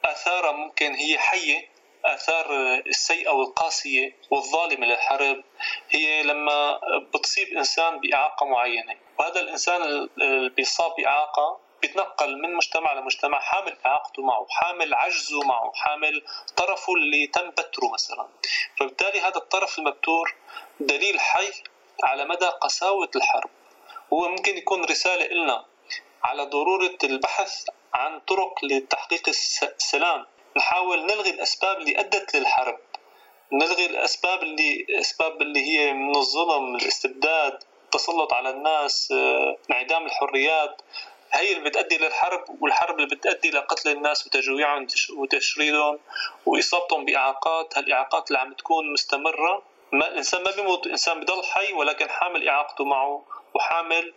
آثارها 0.04 0.52
ممكن 0.52 0.94
هي 0.94 1.18
حية 1.18 1.77
آثار 2.04 2.74
السيئة 2.86 3.30
والقاسية 3.30 4.16
والظالمة 4.30 4.86
للحرب 4.86 5.44
هي 5.90 6.22
لما 6.22 6.80
بتصيب 7.14 7.48
إنسان 7.56 8.00
بإعاقة 8.00 8.46
معينة 8.46 8.96
وهذا 9.18 9.40
الإنسان 9.40 9.82
اللي 9.82 10.50
بيصاب 10.50 10.94
بإعاقة 10.98 11.60
بيتنقل 11.82 12.42
من 12.42 12.54
مجتمع 12.54 12.92
لمجتمع 12.92 13.40
حامل 13.40 13.76
إعاقته 13.86 14.22
معه 14.22 14.46
حامل 14.50 14.94
عجزه 14.94 15.42
معه 15.42 15.72
حامل 15.74 16.24
طرفه 16.56 16.94
اللي 16.94 17.26
تم 17.26 17.50
بتره 17.50 17.92
مثلا. 17.92 18.28
فبالتالي 18.76 19.20
هذا 19.20 19.36
الطرف 19.36 19.78
المبتور 19.78 20.34
دليل 20.80 21.20
حي 21.20 21.52
على 22.04 22.24
مدى 22.24 22.46
قساوة 22.46 23.10
الحرب. 23.16 23.50
هو 24.12 24.28
ممكن 24.28 24.56
يكون 24.56 24.84
رسالة 24.84 25.26
لنا 25.26 25.64
على 26.22 26.42
ضرورة 26.44 26.98
البحث 27.04 27.64
عن 27.94 28.20
طرق 28.20 28.64
لتحقيق 28.64 29.28
السلام. 29.28 30.26
نحاول 30.58 31.06
نلغي 31.06 31.30
الأسباب 31.30 31.78
اللي 31.78 32.00
أدت 32.00 32.36
للحرب 32.36 32.78
نلغي 33.52 33.86
الأسباب 33.86 34.42
اللي 34.42 34.86
أسباب 34.90 35.42
اللي 35.42 35.60
هي 35.60 35.92
من 35.92 36.16
الظلم 36.16 36.76
الاستبداد 36.76 37.64
التسلط 37.84 38.32
على 38.32 38.50
الناس 38.50 39.12
آه، 39.12 39.56
انعدام 39.70 40.06
الحريات. 40.06 40.82
هي 41.32 41.52
اللي 41.52 41.70
بتأدي 41.70 41.98
للحرب 41.98 42.44
والحرب 42.62 43.00
اللي 43.00 43.16
بتأدي 43.16 43.50
لقتل 43.50 43.90
الناس 43.90 44.26
وتجويعهم 44.26 44.86
وتشريدهم 45.16 45.98
وإصابتهم 46.46 47.04
بإعاقات. 47.04 47.78
هالإعاقات 47.78 48.28
اللي 48.28 48.38
عم 48.38 48.52
تكون 48.52 48.92
مستمرة. 48.92 49.62
ما 49.92 50.08
الإنسان 50.08 50.42
ما 50.42 50.50
بيموت 50.50 50.86
الإنسان 50.86 51.20
بضل 51.20 51.44
حي 51.44 51.72
ولكن 51.72 52.10
حامل 52.10 52.48
إعاقته 52.48 52.84
معه 52.84 53.24
وحامل 53.54 54.14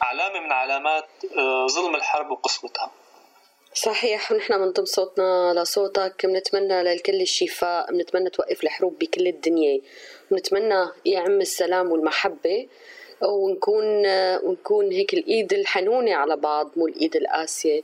علامة 0.00 0.40
من 0.40 0.52
علامات 0.52 1.08
آه، 1.38 1.66
ظلم 1.66 1.94
الحرب 1.94 2.30
وقسوتها. 2.30 2.90
صحيح 3.76 4.32
ونحن 4.32 4.58
بنضم 4.58 4.84
صوتنا 4.84 5.54
لصوتك 5.56 6.26
بنتمنى 6.26 6.82
للكل 6.82 7.20
الشفاء 7.20 7.92
بنتمنى 7.92 8.30
توقف 8.30 8.62
الحروب 8.62 8.98
بكل 8.98 9.26
الدنيا. 9.26 9.80
بنتمنى 10.30 10.88
يعم 11.04 11.40
السلام 11.40 11.92
والمحبة 11.92 12.68
ونكون 13.22 14.06
ونكون 14.44 14.92
هيك 14.92 15.14
الإيد 15.14 15.52
الحنونة 15.52 16.14
على 16.14 16.36
بعض 16.36 16.70
مو 16.76 16.86
الإيد 16.86 17.16
القاسية. 17.16 17.82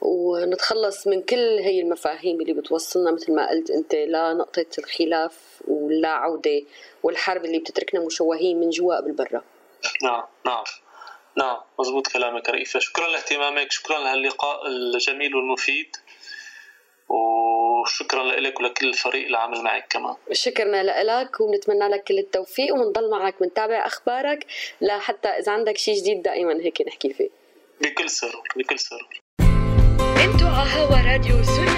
ونتخلص 0.00 1.06
من 1.06 1.22
كل 1.22 1.58
هي 1.58 1.80
المفاهيم 1.80 2.40
اللي 2.40 2.52
بتوصلنا 2.52 3.10
مثل 3.10 3.34
ما 3.34 3.50
قلت 3.50 3.70
أنت 3.70 3.94
لنقطه 3.94 4.66
الخلاف 4.78 5.62
ولا 5.68 6.08
عودة 6.08 6.62
والحرب 7.02 7.44
اللي 7.44 7.58
بتتركنا 7.58 8.00
مشوهين 8.00 8.60
من 8.60 8.70
جوا 8.70 8.96
قبل 8.96 9.12
برا. 9.12 9.42
نعم 10.02 10.24
نعم. 10.46 10.64
نعم 11.38 11.56
مزبوط 11.80 12.06
كلامك 12.06 12.48
رئيفة 12.48 12.78
شكرا 12.78 13.08
لاهتمامك 13.08 13.72
شكرا 13.72 13.98
لهاللقاء 13.98 14.66
الجميل 14.66 15.36
والمفيد 15.36 15.96
وشكرا 17.08 18.24
لك 18.24 18.60
ولكل 18.60 18.88
الفريق 18.88 19.24
اللي 19.24 19.38
عامل 19.38 19.62
معك 19.62 19.86
كمان. 19.90 20.14
شكرنا 20.32 20.82
لك 20.82 21.40
وبنتمنى 21.40 21.88
لك 21.88 22.04
كل 22.04 22.18
التوفيق 22.18 22.74
وبنضل 22.74 23.10
معك 23.10 23.34
بنتابع 23.40 23.86
أخبارك. 23.86 24.46
لحتى 24.80 25.28
إذا 25.28 25.52
عندك 25.52 25.76
شيء 25.76 25.94
جديد 25.94 26.22
دائما 26.22 26.52
هيك 26.52 26.82
نحكي 26.86 27.12
فيه. 27.12 27.28
بكل 27.80 28.10
سرور 28.10 28.48
بكل 28.56 28.78
سرور. 28.78 29.20
أنتوا 30.00 30.48
على 30.48 30.70
هوا 30.70 31.12
راديو 31.12 31.42
سوريالي 31.42 31.77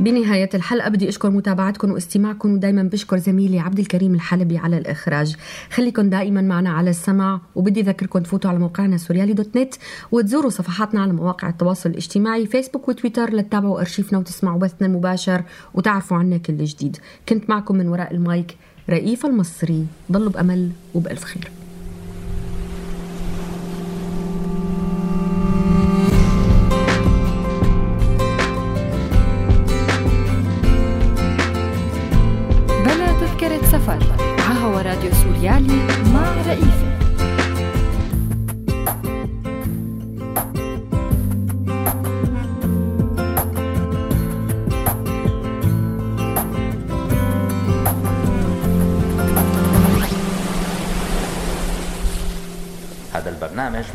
بنهاية 0.00 0.48
الحلقة 0.54 0.88
بدي 0.88 1.08
أشكر 1.08 1.30
متابعتكم 1.30 1.92
واستماعكم 1.92 2.52
ودايما 2.54 2.82
بشكر 2.82 3.16
زميلي 3.16 3.58
عبد 3.58 3.78
الكريم 3.78 4.14
الحلبي 4.14 4.58
على 4.58 4.78
الإخراج. 4.78 5.36
خليكم 5.70 6.10
دائما 6.10 6.40
معنا 6.40 6.70
على 6.70 6.90
السمع 6.90 7.40
وبدي 7.54 7.80
أذكركم 7.80 8.18
تفوتوا 8.18 8.50
على 8.50 8.58
موقعنا 8.58 8.96
سوريالي 8.96 9.32
دوت 9.32 9.56
نت 9.56 9.74
وتزوروا 10.12 10.50
صفحاتنا 10.50 11.02
على 11.02 11.12
مواقع 11.12 11.48
التواصل 11.48 11.90
الاجتماعي 11.90 12.46
فيسبوك 12.46 12.88
وتويتر 12.88 13.34
لتتابعوا 13.34 13.80
أرشيفنا 13.80 14.18
وتسمعوا 14.18 14.58
بثنا 14.58 14.86
المباشر 14.88 15.42
وتعرفوا 15.74 16.16
عنا 16.16 16.36
كل 16.36 16.64
جديد. 16.64 16.96
كنت 17.28 17.50
معكم 17.50 17.76
من 17.76 17.88
وراء 17.88 18.14
المايك 18.14 18.56
رئيف 18.90 19.26
المصري. 19.26 19.86
ضلوا 20.12 20.30
بأمل 20.30 20.70
وبألف 20.94 21.24
خير. 21.24 21.59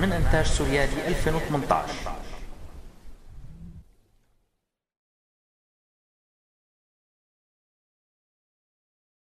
من 0.05 0.11
إنتاج 0.11 0.45
سوريالي 0.45 1.07
2018 1.07 2.24